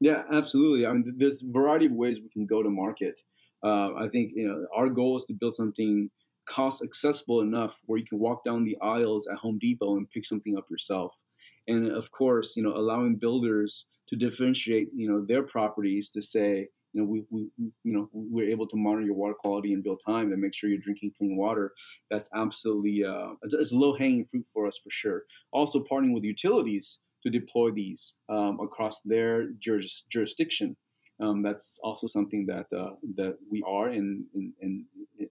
yeah, 0.00 0.22
absolutely. 0.32 0.86
I 0.86 0.92
mean, 0.92 1.14
there's 1.16 1.42
a 1.42 1.52
variety 1.52 1.86
of 1.86 1.92
ways 1.92 2.20
we 2.20 2.30
can 2.30 2.46
go 2.46 2.62
to 2.62 2.70
market. 2.70 3.20
Uh, 3.62 3.94
I 3.94 4.08
think 4.08 4.32
you 4.34 4.48
know 4.48 4.66
our 4.74 4.88
goal 4.88 5.16
is 5.18 5.24
to 5.26 5.34
build 5.34 5.54
something 5.54 6.10
cost 6.48 6.82
accessible 6.82 7.40
enough 7.40 7.78
where 7.86 7.98
you 7.98 8.06
can 8.06 8.18
walk 8.18 8.44
down 8.44 8.64
the 8.64 8.76
aisles 8.82 9.28
at 9.30 9.38
Home 9.38 9.58
Depot 9.60 9.96
and 9.96 10.10
pick 10.10 10.24
something 10.24 10.56
up 10.56 10.64
yourself. 10.70 11.16
And 11.68 11.92
of 11.92 12.10
course, 12.10 12.56
you 12.56 12.62
know, 12.62 12.74
allowing 12.74 13.16
builders 13.16 13.86
to 14.08 14.16
differentiate, 14.16 14.88
you 14.94 15.08
know, 15.08 15.24
their 15.24 15.42
properties 15.42 16.10
to 16.10 16.22
say, 16.22 16.68
you 16.92 17.00
know, 17.00 17.06
we, 17.06 17.24
we 17.30 17.50
you 17.58 17.92
know 17.92 18.08
we're 18.12 18.50
able 18.50 18.66
to 18.68 18.76
monitor 18.76 19.06
your 19.06 19.14
water 19.14 19.34
quality 19.34 19.72
in 19.72 19.82
real 19.82 19.96
time 19.96 20.32
and 20.32 20.40
make 20.40 20.54
sure 20.54 20.70
you're 20.70 20.78
drinking 20.78 21.12
clean 21.16 21.36
water. 21.36 21.72
That's 22.10 22.28
absolutely 22.34 23.04
uh, 23.04 23.34
it's, 23.42 23.54
it's 23.54 23.72
low 23.72 23.96
hanging 23.96 24.24
fruit 24.24 24.46
for 24.52 24.66
us 24.66 24.78
for 24.82 24.90
sure. 24.90 25.22
Also, 25.52 25.84
partnering 25.90 26.14
with 26.14 26.24
utilities 26.24 27.00
to 27.22 27.30
deploy 27.30 27.70
these 27.70 28.16
um, 28.28 28.58
across 28.60 29.00
their 29.02 29.50
juris, 29.58 30.04
jurisdiction. 30.10 30.76
Um, 31.20 31.42
that's 31.42 31.78
also 31.84 32.06
something 32.06 32.46
that 32.46 32.66
uh, 32.76 32.94
that 33.16 33.36
we 33.50 33.62
are 33.66 33.88
and, 33.88 34.24
and, 34.34 34.52
and 34.62 34.84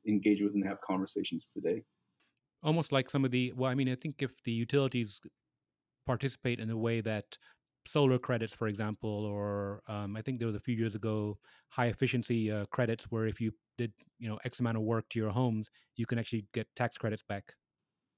engage 0.07 0.41
with 0.41 0.53
and 0.53 0.65
have 0.65 0.79
conversations 0.81 1.51
today. 1.51 1.83
Almost 2.61 2.91
like 2.91 3.09
some 3.09 3.25
of 3.25 3.31
the 3.31 3.53
well, 3.55 3.71
I 3.71 3.75
mean, 3.75 3.89
I 3.89 3.95
think 3.95 4.15
if 4.19 4.31
the 4.43 4.51
utilities 4.51 5.19
participate 6.05 6.59
in 6.59 6.69
a 6.69 6.77
way 6.77 7.01
that 7.01 7.37
solar 7.91 8.19
credits, 8.19 8.53
for 8.53 8.67
example, 8.67 9.25
or 9.25 9.81
um, 9.87 10.15
I 10.15 10.21
think 10.21 10.39
there 10.39 10.47
was 10.47 10.55
a 10.55 10.59
few 10.61 10.75
years 10.75 10.95
ago 10.95 11.37
high 11.69 11.87
efficiency 11.87 12.51
uh, 12.51 12.65
credits 12.67 13.05
where 13.11 13.27
if 13.27 13.39
you 13.39 13.51
did 13.77 13.91
you 14.19 14.29
know 14.29 14.39
X 14.45 14.59
amount 14.59 14.77
of 14.77 14.83
work 14.83 15.07
to 15.09 15.19
your 15.19 15.31
homes, 15.31 15.69
you 15.95 16.05
can 16.05 16.19
actually 16.19 16.45
get 16.53 16.67
tax 16.75 16.97
credits 16.97 17.23
back. 17.23 17.53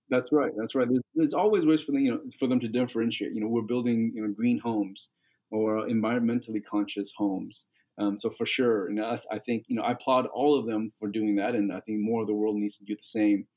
That's 0.09 0.31
right. 0.31 0.51
That's 0.57 0.75
right. 0.75 0.87
There's 1.15 1.33
always 1.33 1.65
ways 1.65 1.83
for 1.83 1.93
them, 1.93 2.01
you 2.01 2.11
know, 2.11 2.21
for 2.37 2.47
them 2.47 2.59
to 2.59 2.67
differentiate. 2.67 3.33
You 3.33 3.41
know, 3.41 3.47
we're 3.47 3.61
building, 3.61 4.11
you 4.13 4.21
know, 4.21 4.33
green 4.33 4.59
homes 4.59 5.09
or 5.51 5.87
environmentally 5.87 6.63
conscious 6.63 7.13
homes. 7.15 7.67
Um, 7.97 8.17
so 8.17 8.29
for 8.29 8.45
sure, 8.45 8.87
and 8.87 9.03
I, 9.03 9.17
I, 9.31 9.39
think 9.39 9.65
you 9.67 9.75
know 9.75 9.83
I 9.83 9.91
applaud 9.91 10.25
all 10.27 10.57
of 10.57 10.65
them 10.65 10.89
for 10.97 11.07
doing 11.07 11.35
that, 11.35 11.55
and 11.55 11.71
I 11.71 11.81
think 11.81 11.99
more 11.99 12.21
of 12.21 12.27
the 12.27 12.33
world 12.33 12.55
needs 12.55 12.77
to 12.77 12.85
do 12.85 12.95
the 12.95 13.03
same. 13.03 13.47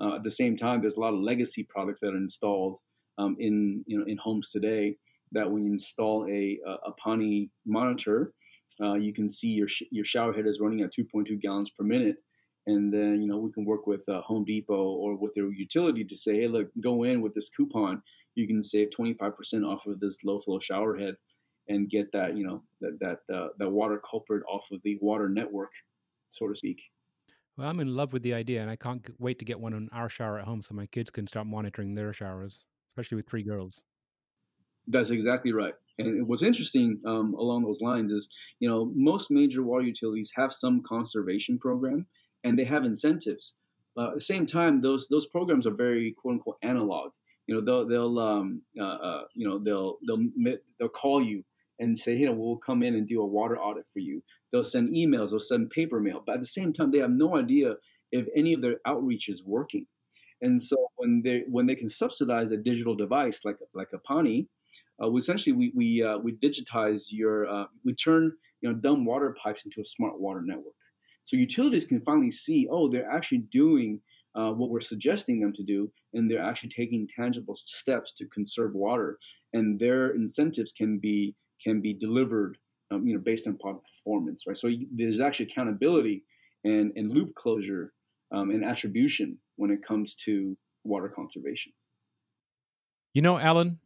Uh, 0.00 0.16
at 0.16 0.24
the 0.24 0.30
same 0.30 0.56
time, 0.56 0.80
there's 0.80 0.96
a 0.96 1.00
lot 1.00 1.14
of 1.14 1.20
legacy 1.20 1.62
products 1.62 2.00
that 2.00 2.12
are 2.12 2.16
installed 2.16 2.78
um, 3.18 3.36
in 3.38 3.84
you 3.86 3.98
know 3.98 4.04
in 4.06 4.18
homes 4.18 4.50
today. 4.50 4.96
That 5.34 5.46
you 5.46 5.66
install 5.66 6.26
a 6.26 6.58
a, 6.66 6.72
a 6.88 6.92
Pani 6.92 7.50
monitor, 7.66 8.32
uh, 8.80 8.94
you 8.94 9.12
can 9.12 9.28
see 9.28 9.48
your 9.48 9.68
sh- 9.68 9.90
your 9.90 10.04
shower 10.04 10.32
head 10.32 10.46
is 10.46 10.60
running 10.60 10.80
at 10.80 10.92
2.2 10.92 11.40
gallons 11.40 11.70
per 11.70 11.84
minute, 11.84 12.16
and 12.66 12.92
then 12.92 13.20
you 13.22 13.28
know 13.28 13.38
we 13.38 13.52
can 13.52 13.64
work 13.64 13.86
with 13.86 14.08
uh, 14.08 14.20
Home 14.22 14.44
Depot 14.44 14.74
or 14.74 15.16
with 15.16 15.34
their 15.34 15.50
utility 15.52 16.04
to 16.04 16.16
say, 16.16 16.40
hey, 16.40 16.48
look, 16.48 16.68
go 16.80 17.04
in 17.04 17.20
with 17.20 17.34
this 17.34 17.50
coupon, 17.50 18.02
you 18.34 18.46
can 18.46 18.62
save 18.62 18.88
25% 18.90 19.66
off 19.66 19.86
of 19.86 20.00
this 20.00 20.24
low 20.24 20.38
flow 20.40 20.58
shower 20.58 20.96
head, 20.96 21.14
and 21.68 21.90
get 21.90 22.10
that 22.12 22.36
you 22.36 22.46
know 22.46 22.62
that 22.80 22.98
that 23.00 23.34
uh, 23.34 23.48
that 23.58 23.70
water 23.70 24.00
culprit 24.08 24.42
off 24.48 24.70
of 24.72 24.80
the 24.82 24.98
water 25.00 25.28
network, 25.28 25.70
so 26.30 26.48
to 26.48 26.56
speak. 26.56 26.80
Well, 27.56 27.68
I'm 27.68 27.78
in 27.78 27.94
love 27.94 28.12
with 28.12 28.24
the 28.24 28.34
idea, 28.34 28.62
and 28.62 28.70
I 28.70 28.74
can't 28.74 29.08
wait 29.20 29.38
to 29.38 29.44
get 29.44 29.60
one 29.60 29.74
on 29.74 29.88
our 29.92 30.08
shower 30.08 30.40
at 30.40 30.44
home 30.44 30.62
so 30.62 30.74
my 30.74 30.86
kids 30.86 31.10
can 31.10 31.28
start 31.28 31.46
monitoring 31.46 31.94
their 31.94 32.12
showers, 32.12 32.64
especially 32.88 33.14
with 33.14 33.28
three 33.28 33.44
girls. 33.44 33.82
That's 34.86 35.10
exactly 35.10 35.52
right. 35.52 35.74
And 35.98 36.26
what's 36.28 36.42
interesting 36.42 37.00
um, 37.06 37.34
along 37.34 37.64
those 37.64 37.80
lines 37.80 38.12
is, 38.12 38.28
you 38.60 38.68
know, 38.68 38.90
most 38.94 39.30
major 39.30 39.62
water 39.62 39.84
utilities 39.84 40.32
have 40.36 40.52
some 40.52 40.82
conservation 40.82 41.58
program, 41.58 42.06
and 42.42 42.58
they 42.58 42.64
have 42.64 42.84
incentives. 42.84 43.56
Uh, 43.96 44.08
at 44.08 44.14
the 44.14 44.20
same 44.20 44.46
time, 44.46 44.80
those 44.80 45.08
those 45.08 45.26
programs 45.26 45.66
are 45.66 45.74
very 45.74 46.12
quote 46.12 46.34
unquote 46.34 46.58
analog. 46.62 47.12
You 47.46 47.54
know, 47.54 47.60
they'll 47.64 47.88
they'll 47.88 48.18
um, 48.18 48.62
uh, 48.78 48.84
uh, 48.84 49.22
you 49.34 49.48
know 49.48 49.58
they'll 49.58 49.96
they'll 50.06 50.56
they'll 50.78 50.88
call 50.88 51.22
you 51.22 51.44
and 51.78 51.98
say, 51.98 52.14
know, 52.26 52.32
we'll 52.32 52.56
come 52.56 52.82
in 52.82 52.94
and 52.94 53.08
do 53.08 53.20
a 53.20 53.26
water 53.26 53.58
audit 53.58 53.86
for 53.86 53.98
you. 53.98 54.22
They'll 54.52 54.64
send 54.64 54.94
emails, 54.94 55.30
they'll 55.30 55.40
send 55.40 55.70
paper 55.70 55.98
mail, 55.98 56.22
but 56.24 56.34
at 56.34 56.40
the 56.40 56.46
same 56.46 56.72
time, 56.72 56.90
they 56.92 56.98
have 56.98 57.10
no 57.10 57.36
idea 57.36 57.74
if 58.12 58.26
any 58.36 58.52
of 58.52 58.62
their 58.62 58.76
outreach 58.86 59.28
is 59.28 59.42
working. 59.42 59.86
And 60.40 60.60
so 60.60 60.76
when 60.96 61.22
they 61.24 61.44
when 61.48 61.66
they 61.66 61.74
can 61.74 61.88
subsidize 61.88 62.50
a 62.50 62.56
digital 62.56 62.94
device 62.94 63.44
like 63.44 63.56
like 63.72 63.88
a 63.94 63.98
Pani, 63.98 64.48
uh, 65.02 65.14
essentially 65.14 65.52
we 65.52 65.72
we 65.74 66.02
uh, 66.02 66.18
we 66.18 66.32
digitize 66.32 67.06
your 67.10 67.48
uh, 67.48 67.64
we 67.84 67.94
turn 67.94 68.32
you 68.60 68.68
know 68.68 68.74
dumb 68.74 69.04
water 69.04 69.34
pipes 69.42 69.64
into 69.64 69.80
a 69.80 69.84
smart 69.84 70.20
water 70.20 70.42
network. 70.44 70.74
So 71.24 71.36
utilities 71.36 71.86
can 71.86 72.02
finally 72.02 72.30
see, 72.30 72.68
oh, 72.70 72.88
they're 72.88 73.10
actually 73.10 73.38
doing 73.50 74.00
uh, 74.34 74.50
what 74.50 74.68
we're 74.68 74.80
suggesting 74.80 75.40
them 75.40 75.52
to 75.54 75.62
do, 75.62 75.90
and 76.12 76.30
they're 76.30 76.42
actually 76.42 76.68
taking 76.68 77.08
tangible 77.08 77.54
steps 77.56 78.12
to 78.18 78.26
conserve 78.26 78.74
water, 78.74 79.18
and 79.52 79.78
their 79.78 80.10
incentives 80.10 80.72
can 80.72 80.98
be 80.98 81.34
can 81.62 81.80
be 81.80 81.94
delivered, 81.94 82.58
um, 82.90 83.06
you 83.06 83.14
know, 83.14 83.20
based 83.20 83.46
on 83.46 83.56
performance, 83.56 84.44
right? 84.46 84.56
So 84.56 84.70
there's 84.94 85.20
actually 85.20 85.46
accountability 85.46 86.24
and 86.64 86.92
and 86.96 87.12
loop 87.12 87.34
closure 87.34 87.92
um, 88.32 88.50
and 88.50 88.64
attribution 88.64 89.38
when 89.56 89.70
it 89.70 89.84
comes 89.86 90.14
to 90.16 90.56
water 90.84 91.08
conservation. 91.08 91.72
You 93.12 93.22
know, 93.22 93.38
Alan, 93.38 93.78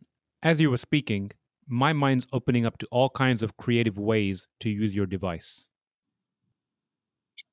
as 0.42 0.60
you 0.60 0.70
were 0.70 0.76
speaking, 0.76 1.32
my 1.66 1.92
mind's 1.92 2.26
opening 2.32 2.64
up 2.64 2.78
to 2.78 2.88
all 2.90 3.10
kinds 3.10 3.42
of 3.42 3.56
creative 3.56 3.98
ways 3.98 4.48
to 4.60 4.70
use 4.70 4.94
your 4.94 5.06
device. 5.06 5.66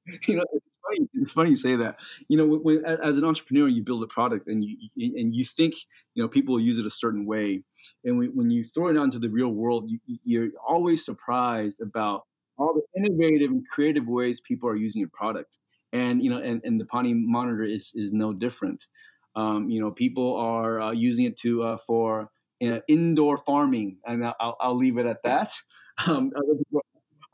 You 0.27 0.35
know, 0.35 0.45
it's 0.53 0.77
funny. 0.83 1.09
It's 1.15 1.31
funny 1.31 1.49
you 1.49 1.57
say 1.57 1.75
that. 1.77 1.97
You 2.27 2.37
know, 2.37 2.45
when, 2.45 2.85
as 2.85 3.17
an 3.17 3.23
entrepreneur, 3.23 3.67
you 3.67 3.81
build 3.81 4.03
a 4.03 4.07
product 4.07 4.47
and 4.47 4.63
you 4.63 4.77
and 4.95 5.33
you 5.33 5.43
think 5.43 5.73
you 6.13 6.21
know 6.21 6.29
people 6.29 6.53
will 6.53 6.61
use 6.61 6.77
it 6.77 6.85
a 6.85 6.91
certain 6.91 7.25
way, 7.25 7.63
and 8.03 8.19
when, 8.19 8.27
when 8.35 8.51
you 8.51 8.63
throw 8.63 8.89
it 8.89 8.97
out 8.97 9.05
into 9.05 9.17
the 9.17 9.29
real 9.29 9.49
world, 9.49 9.89
you, 9.89 9.99
you're 10.23 10.49
always 10.63 11.03
surprised 11.03 11.81
about 11.81 12.27
all 12.57 12.75
the 12.75 13.01
innovative 13.01 13.49
and 13.49 13.67
creative 13.67 14.07
ways 14.07 14.39
people 14.39 14.69
are 14.69 14.75
using 14.75 14.99
your 14.99 15.09
product. 15.11 15.57
And 15.91 16.23
you 16.23 16.29
know, 16.29 16.37
and, 16.37 16.61
and 16.63 16.79
the 16.79 16.85
Pani 16.85 17.15
monitor 17.15 17.63
is 17.63 17.91
is 17.95 18.13
no 18.13 18.31
different. 18.31 18.85
Um, 19.35 19.69
you 19.69 19.81
know, 19.81 19.89
people 19.89 20.35
are 20.37 20.79
uh, 20.79 20.91
using 20.91 21.25
it 21.25 21.35
to 21.37 21.63
uh, 21.63 21.77
for 21.77 22.29
uh, 22.65 22.79
indoor 22.87 23.37
farming, 23.37 23.97
and 24.05 24.25
I'll, 24.25 24.57
I'll, 24.59 24.77
leave 24.77 24.97
it 24.97 25.05
at 25.05 25.23
that. 25.23 25.51
Um, 26.07 26.31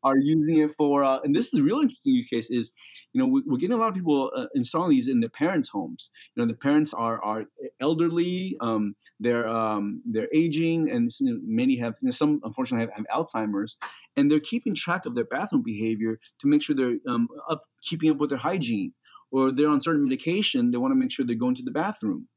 are 0.04 0.18
using 0.18 0.58
it 0.58 0.72
for, 0.72 1.04
uh, 1.04 1.20
and 1.24 1.36
this 1.36 1.54
is 1.54 1.60
a 1.60 1.64
real 1.64 1.80
interesting 1.80 2.14
use 2.14 2.28
case. 2.28 2.50
Is 2.50 2.72
you 3.14 3.22
know 3.22 3.28
we, 3.28 3.42
are 3.42 3.58
getting 3.58 3.76
a 3.76 3.78
lot 3.78 3.90
of 3.90 3.96
people 3.96 4.32
uh, 4.36 4.46
installing 4.56 4.92
these 4.92 5.08
in 5.08 5.20
their 5.20 5.30
parents' 5.30 5.70
homes. 5.70 6.10
You 6.36 6.42
know 6.42 6.48
the 6.48 6.58
parents 6.58 6.94
are 6.94 7.24
are 7.24 7.46
elderly, 7.80 8.58
um, 8.62 8.96
they're 9.20 9.48
um, 9.48 10.02
they're 10.06 10.30
aging, 10.34 10.90
and 10.90 11.12
many 11.22 11.78
have 11.78 11.96
you 12.02 12.08
know, 12.08 12.12
some 12.12 12.42
unfortunately 12.44 12.88
have, 12.88 13.06
have, 13.08 13.26
Alzheimer's, 13.26 13.78
and 14.16 14.30
they're 14.30 14.40
keeping 14.40 14.76
track 14.76 15.06
of 15.06 15.16
their 15.16 15.26
bathroom 15.26 15.64
behavior 15.64 16.20
to 16.40 16.48
make 16.48 16.62
sure 16.64 16.76
they're 16.76 16.98
um, 17.08 17.28
up 17.50 17.64
keeping 17.84 18.10
up 18.12 18.18
with 18.18 18.30
their 18.30 18.40
hygiene, 18.40 18.94
or 19.32 19.52
they're 19.52 19.70
on 19.70 19.82
certain 19.82 20.04
medication. 20.04 20.72
They 20.72 20.78
want 20.78 20.92
to 20.92 21.00
make 21.00 21.12
sure 21.12 21.26
they're 21.26 21.36
going 21.36 21.56
to 21.56 21.64
the 21.64 21.72
bathroom. 21.72 22.28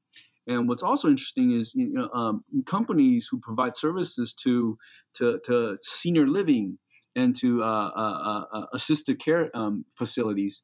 And 0.46 0.68
what's 0.68 0.82
also 0.82 1.08
interesting 1.08 1.58
is 1.58 1.74
you 1.74 1.92
know 1.92 2.08
um, 2.10 2.44
companies 2.66 3.28
who 3.30 3.38
provide 3.40 3.76
services 3.76 4.34
to 4.42 4.78
to, 5.14 5.40
to 5.46 5.76
senior 5.82 6.26
living 6.26 6.78
and 7.16 7.34
to 7.36 7.62
uh, 7.62 7.90
uh, 7.96 8.00
uh, 8.00 8.44
uh 8.52 8.66
assisted 8.74 9.20
care 9.20 9.50
um, 9.54 9.84
facilities, 9.96 10.62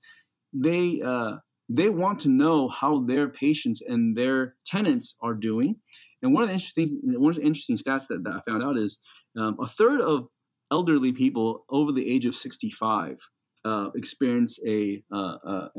they 0.53 1.01
uh, 1.05 1.37
they 1.69 1.89
want 1.89 2.19
to 2.21 2.29
know 2.29 2.69
how 2.69 3.05
their 3.05 3.29
patients 3.29 3.81
and 3.87 4.17
their 4.17 4.57
tenants 4.67 5.15
are 5.23 5.35
doing. 5.35 5.77
And 6.23 6.35
one 6.35 6.43
of 6.43 6.49
the 6.49 6.55
interesting 6.55 7.01
one 7.03 7.31
of 7.31 7.37
the 7.37 7.43
interesting 7.43 7.77
stats 7.77 8.07
that, 8.09 8.23
that 8.25 8.33
I 8.33 8.51
found 8.51 8.63
out 8.63 8.77
is 8.77 8.99
um, 9.39 9.57
a 9.61 9.67
third 9.67 10.01
of 10.01 10.29
elderly 10.71 11.13
people 11.13 11.65
over 11.71 11.93
the 11.93 12.09
age 12.09 12.27
of 12.27 12.35
65 12.35 13.17
uh, 13.65 13.91
experience 13.95 14.59
a, 14.67 15.03
a, 15.13 15.17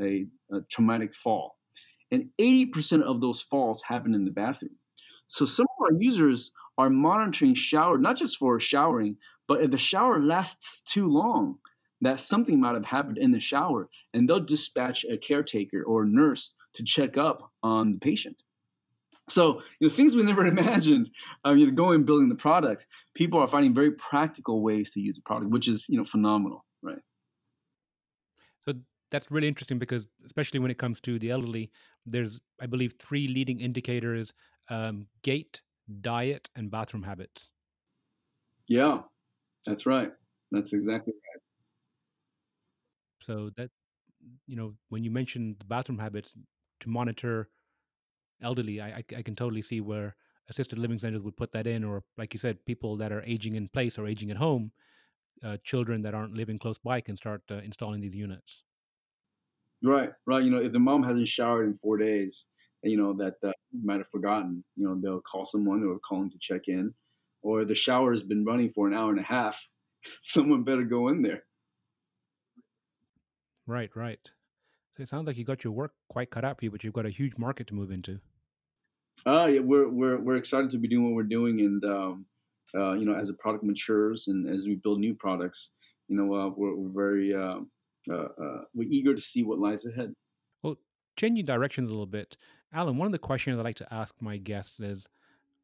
a, 0.00 0.26
a 0.52 0.60
traumatic 0.70 1.14
fall 1.14 1.56
and 2.12 2.28
80% 2.40 3.02
of 3.02 3.20
those 3.20 3.42
falls 3.42 3.82
happen 3.82 4.14
in 4.14 4.24
the 4.24 4.30
bathroom. 4.30 4.76
So 5.26 5.44
some 5.46 5.66
of 5.78 5.86
our 5.86 5.98
users 5.98 6.52
are 6.78 6.90
monitoring 6.90 7.54
shower, 7.54 7.98
not 7.98 8.16
just 8.16 8.36
for 8.36 8.60
showering, 8.60 9.16
but 9.48 9.62
if 9.62 9.70
the 9.70 9.78
shower 9.78 10.20
lasts 10.20 10.82
too 10.82 11.08
long, 11.08 11.58
that 12.02 12.20
something 12.20 12.60
might 12.60 12.74
have 12.74 12.84
happened 12.84 13.16
in 13.16 13.30
the 13.30 13.40
shower, 13.40 13.88
and 14.12 14.28
they'll 14.28 14.40
dispatch 14.40 15.04
a 15.04 15.16
caretaker 15.16 15.82
or 15.82 16.02
a 16.02 16.08
nurse 16.08 16.54
to 16.74 16.84
check 16.84 17.16
up 17.16 17.50
on 17.62 17.92
the 17.92 17.98
patient. 17.98 18.36
So, 19.28 19.62
you 19.78 19.88
know, 19.88 19.94
things 19.94 20.14
we 20.14 20.22
never 20.22 20.46
imagined, 20.56 21.10
um, 21.44 21.56
you 21.56 21.66
know, 21.66 21.72
going 21.72 22.04
building 22.04 22.28
the 22.28 22.34
product, 22.34 22.86
people 23.14 23.38
are 23.38 23.46
finding 23.48 23.74
very 23.74 23.92
practical 23.92 24.62
ways 24.62 24.90
to 24.92 25.00
use 25.00 25.16
the 25.16 25.22
product, 25.22 25.50
which 25.50 25.68
is, 25.68 25.86
you 25.88 25.96
know, 25.96 26.04
phenomenal, 26.04 26.64
right? 26.82 26.98
So 28.60 28.74
that's 29.10 29.30
really 29.30 29.48
interesting 29.48 29.78
because 29.78 30.06
especially 30.26 30.58
when 30.60 30.70
it 30.70 30.78
comes 30.78 31.00
to 31.02 31.18
the 31.18 31.30
elderly 31.30 31.70
there's 32.06 32.40
i 32.60 32.66
believe 32.66 32.94
three 32.98 33.28
leading 33.28 33.60
indicators 33.60 34.32
um, 34.70 35.06
gait 35.22 35.62
diet 36.00 36.48
and 36.56 36.70
bathroom 36.70 37.02
habits. 37.02 37.50
Yeah 38.68 39.02
that's 39.66 39.86
right. 39.86 40.12
That's 40.50 40.72
exactly 40.72 41.12
right. 41.12 41.42
So 43.20 43.50
that 43.56 43.70
you 44.46 44.56
know 44.56 44.74
when 44.88 45.04
you 45.04 45.10
mention 45.10 45.56
the 45.58 45.64
bathroom 45.64 45.98
habits 45.98 46.32
to 46.80 46.88
monitor 46.88 47.48
elderly 48.42 48.80
I, 48.80 48.88
I, 48.88 49.04
I 49.18 49.22
can 49.22 49.36
totally 49.36 49.62
see 49.62 49.80
where 49.80 50.16
assisted 50.48 50.78
living 50.78 50.98
centers 50.98 51.22
would 51.22 51.36
put 51.36 51.52
that 51.52 51.66
in 51.66 51.84
or 51.84 52.02
like 52.18 52.34
you 52.34 52.38
said 52.38 52.64
people 52.66 52.96
that 52.96 53.12
are 53.12 53.22
aging 53.22 53.54
in 53.54 53.68
place 53.68 53.98
or 53.98 54.06
aging 54.06 54.30
at 54.30 54.36
home 54.36 54.72
uh, 55.44 55.56
children 55.64 56.02
that 56.02 56.14
aren't 56.14 56.34
living 56.34 56.58
close 56.58 56.78
by 56.78 57.00
can 57.00 57.16
start 57.16 57.42
uh, 57.50 57.56
installing 57.56 58.00
these 58.00 58.14
units 58.14 58.64
Right, 59.82 60.10
right. 60.26 60.44
You 60.44 60.50
know, 60.50 60.58
if 60.58 60.72
the 60.72 60.78
mom 60.78 61.02
hasn't 61.02 61.28
showered 61.28 61.66
in 61.66 61.74
four 61.74 61.98
days, 61.98 62.46
you 62.82 62.96
know 62.96 63.12
that 63.14 63.34
uh, 63.46 63.52
might 63.82 63.98
have 63.98 64.08
forgotten. 64.08 64.64
You 64.76 64.86
know, 64.86 65.00
they'll 65.00 65.20
call 65.20 65.44
someone 65.44 65.84
or 65.84 65.98
call 65.98 66.20
them 66.20 66.30
to 66.30 66.38
check 66.40 66.62
in, 66.68 66.94
or 67.42 67.64
the 67.64 67.74
shower 67.74 68.12
has 68.12 68.22
been 68.22 68.44
running 68.44 68.70
for 68.70 68.86
an 68.86 68.94
hour 68.94 69.10
and 69.10 69.20
a 69.20 69.24
half. 69.24 69.68
Someone 70.20 70.64
better 70.64 70.82
go 70.82 71.08
in 71.08 71.22
there. 71.22 71.44
Right, 73.66 73.90
right. 73.94 74.30
So 74.96 75.02
it 75.02 75.08
sounds 75.08 75.26
like 75.26 75.36
you 75.36 75.44
got 75.44 75.64
your 75.64 75.72
work 75.72 75.92
quite 76.08 76.30
cut 76.30 76.44
out 76.44 76.58
for 76.58 76.64
you, 76.64 76.70
but 76.70 76.84
you've 76.84 76.92
got 76.92 77.06
a 77.06 77.10
huge 77.10 77.38
market 77.38 77.66
to 77.68 77.74
move 77.74 77.90
into. 77.90 78.20
Uh, 79.24 79.48
yeah, 79.52 79.60
we're 79.60 79.88
we're 79.88 80.20
we're 80.20 80.36
excited 80.36 80.70
to 80.70 80.78
be 80.78 80.88
doing 80.88 81.04
what 81.04 81.14
we're 81.14 81.22
doing, 81.22 81.60
and 81.60 81.84
um, 81.84 82.26
uh, 82.74 82.92
you 82.92 83.04
know, 83.04 83.14
as 83.14 83.28
the 83.28 83.34
product 83.34 83.64
matures 83.64 84.28
and 84.28 84.48
as 84.48 84.66
we 84.66 84.74
build 84.76 84.98
new 84.98 85.14
products, 85.14 85.70
you 86.08 86.16
know, 86.16 86.34
uh, 86.34 86.48
we're, 86.48 86.74
we're 86.74 86.92
very 86.92 87.34
uh, 87.34 87.60
we're 88.08 88.88
eager 88.88 89.14
to 89.14 89.20
see 89.20 89.42
what 89.42 89.58
lies 89.58 89.84
ahead. 89.84 90.14
Well, 90.62 90.76
changing 91.16 91.46
directions 91.46 91.90
a 91.90 91.92
little 91.92 92.06
bit. 92.06 92.36
Alan, 92.72 92.96
one 92.96 93.06
of 93.06 93.12
the 93.12 93.18
questions 93.18 93.58
I 93.58 93.62
like 93.62 93.76
to 93.76 93.94
ask 93.94 94.14
my 94.20 94.38
guests 94.38 94.80
is 94.80 95.06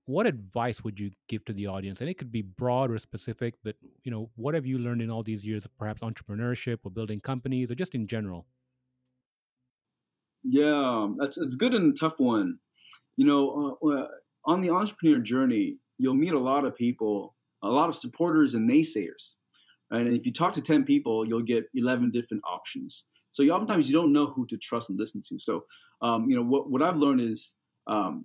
what 0.08 0.26
advice 0.26 0.82
would 0.82 0.98
you 0.98 1.10
give 1.28 1.44
to 1.44 1.52
the 1.52 1.66
audience? 1.66 2.00
And 2.00 2.08
it 2.08 2.14
could 2.14 2.32
be 2.32 2.40
broad 2.40 2.90
or 2.90 2.98
specific, 2.98 3.54
but 3.62 3.76
you 4.04 4.10
know, 4.10 4.30
what 4.36 4.54
have 4.54 4.64
you 4.64 4.78
learned 4.78 5.02
in 5.02 5.10
all 5.10 5.22
these 5.22 5.44
years 5.44 5.66
of 5.66 5.76
perhaps 5.76 6.00
entrepreneurship 6.00 6.78
or 6.84 6.90
building 6.90 7.20
companies 7.20 7.70
or 7.70 7.74
just 7.74 7.94
in 7.94 8.06
general? 8.06 8.46
Yeah, 10.42 11.08
that's 11.18 11.36
it's 11.36 11.56
good 11.56 11.74
and 11.74 11.92
a 11.92 11.98
tough 11.98 12.18
one. 12.18 12.58
You 13.16 13.26
know, 13.26 13.78
uh, 13.82 13.86
uh, 13.86 14.08
on 14.46 14.62
the 14.62 14.70
entrepreneur 14.70 15.18
journey, 15.18 15.76
you'll 15.98 16.14
meet 16.14 16.32
a 16.32 16.38
lot 16.38 16.64
of 16.64 16.74
people, 16.74 17.34
a 17.62 17.68
lot 17.68 17.90
of 17.90 17.94
supporters 17.94 18.54
and 18.54 18.68
naysayers. 18.68 19.34
And 19.90 20.12
if 20.14 20.26
you 20.26 20.32
talk 20.32 20.52
to 20.52 20.62
10 20.62 20.84
people, 20.84 21.26
you'll 21.26 21.42
get 21.42 21.64
11 21.74 22.10
different 22.10 22.42
options. 22.46 23.06
So 23.30 23.42
you, 23.42 23.52
oftentimes 23.52 23.88
you 23.88 23.94
don't 23.94 24.12
know 24.12 24.26
who 24.26 24.46
to 24.46 24.56
trust 24.56 24.90
and 24.90 24.98
listen 24.98 25.22
to. 25.28 25.38
So, 25.38 25.64
um, 26.02 26.28
you 26.28 26.36
know, 26.36 26.42
what, 26.42 26.70
what 26.70 26.82
I've 26.82 26.98
learned 26.98 27.20
is 27.20 27.54
um, 27.86 28.24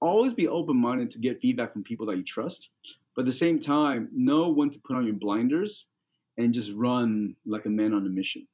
always 0.00 0.34
be 0.34 0.48
open 0.48 0.76
minded 0.76 1.10
to 1.12 1.18
get 1.18 1.40
feedback 1.40 1.72
from 1.72 1.82
people 1.82 2.06
that 2.06 2.16
you 2.16 2.24
trust. 2.24 2.68
But 3.14 3.22
at 3.22 3.26
the 3.26 3.32
same 3.32 3.60
time, 3.60 4.08
know 4.12 4.50
when 4.50 4.70
to 4.70 4.78
put 4.84 4.96
on 4.96 5.06
your 5.06 5.14
blinders 5.14 5.86
and 6.36 6.52
just 6.52 6.72
run 6.74 7.36
like 7.46 7.64
a 7.64 7.70
man 7.70 7.94
on 7.94 8.06
a 8.06 8.10
mission. 8.10 8.46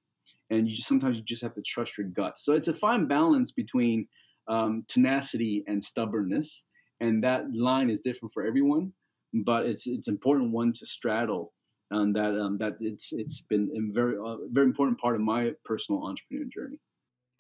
And 0.51 0.69
you 0.69 0.75
just 0.75 0.89
sometimes 0.89 1.17
you 1.17 1.23
just 1.23 1.43
have 1.43 1.55
to 1.55 1.63
trust 1.63 1.97
your 1.97 2.09
gut. 2.09 2.35
So 2.39 2.55
it's 2.55 2.69
a 2.69 2.75
fine 2.75 3.07
balance 3.07 3.53
between 3.53 4.09
um, 4.49 4.85
tenacity 4.89 5.65
and 5.67 5.83
stubbornness, 5.83 6.67
and 7.01 7.23
that 7.23 7.55
line 7.55 7.89
is 7.89 8.01
different 8.01 8.33
for 8.33 8.45
everyone. 8.45 8.93
But 9.33 9.67
it's 9.67 9.87
it's 9.87 10.09
important 10.09 10.51
one 10.51 10.73
to 10.73 10.87
straddle 10.87 11.53
and 11.91 12.15
that 12.15 12.39
um, 12.41 12.59
that 12.59 12.77
it's 12.81 13.13
it's 13.13 13.41
been 13.41 13.71
a 13.77 13.93
very 13.93 14.17
uh, 14.17 14.37
very 14.51 14.67
important 14.67 14.99
part 15.01 15.15
of 15.15 15.21
my 15.21 15.53
personal 15.65 16.05
entrepreneur 16.07 16.45
journey. 16.45 16.79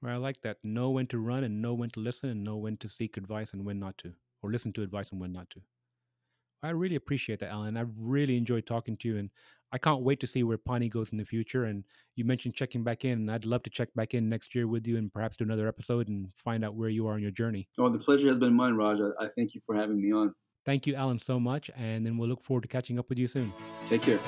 Well, 0.02 0.14
I 0.14 0.16
like 0.16 0.40
that. 0.42 0.56
Know 0.64 0.90
when 0.90 1.06
to 1.08 1.18
run 1.18 1.44
and 1.44 1.60
know 1.60 1.74
when 1.74 1.90
to 1.90 2.00
listen 2.00 2.30
and 2.30 2.42
know 2.42 2.56
when 2.56 2.76
to 2.78 2.88
seek 2.88 3.16
advice 3.16 3.52
and 3.52 3.64
when 3.64 3.78
not 3.78 3.98
to, 3.98 4.12
or 4.42 4.50
listen 4.50 4.72
to 4.74 4.82
advice 4.82 5.10
and 5.10 5.20
when 5.20 5.32
not 5.32 5.50
to. 5.50 5.60
I 6.62 6.70
really 6.70 6.96
appreciate 6.96 7.40
that, 7.40 7.50
Alan. 7.50 7.76
I've 7.76 7.92
really 7.98 8.36
enjoyed 8.36 8.66
talking 8.66 8.96
to 8.98 9.08
you, 9.08 9.16
and 9.18 9.30
I 9.72 9.78
can't 9.78 10.02
wait 10.02 10.20
to 10.20 10.26
see 10.26 10.42
where 10.42 10.58
Pani 10.58 10.88
goes 10.88 11.10
in 11.10 11.18
the 11.18 11.24
future. 11.24 11.64
And 11.64 11.84
you 12.16 12.24
mentioned 12.24 12.54
checking 12.54 12.84
back 12.84 13.04
in, 13.04 13.12
and 13.12 13.30
I'd 13.30 13.46
love 13.46 13.62
to 13.62 13.70
check 13.70 13.88
back 13.94 14.14
in 14.14 14.28
next 14.28 14.54
year 14.54 14.66
with 14.68 14.86
you 14.86 14.98
and 14.98 15.12
perhaps 15.12 15.36
do 15.36 15.44
another 15.44 15.68
episode 15.68 16.08
and 16.08 16.28
find 16.36 16.64
out 16.64 16.74
where 16.74 16.90
you 16.90 17.06
are 17.06 17.14
on 17.14 17.22
your 17.22 17.30
journey. 17.30 17.68
Oh, 17.78 17.88
the 17.88 17.98
pleasure 17.98 18.28
has 18.28 18.38
been 18.38 18.54
mine, 18.54 18.74
Raj. 18.74 18.98
I, 19.00 19.24
I 19.24 19.28
thank 19.28 19.54
you 19.54 19.60
for 19.64 19.74
having 19.74 20.00
me 20.02 20.12
on. 20.12 20.34
Thank 20.70 20.86
you, 20.86 20.94
Alan, 20.94 21.18
so 21.18 21.40
much. 21.40 21.68
And 21.76 22.06
then 22.06 22.16
we'll 22.16 22.28
look 22.28 22.44
forward 22.44 22.60
to 22.60 22.68
catching 22.68 22.96
up 22.96 23.08
with 23.08 23.18
you 23.18 23.26
soon. 23.26 23.52
Take 23.84 24.02
care. 24.02 24.20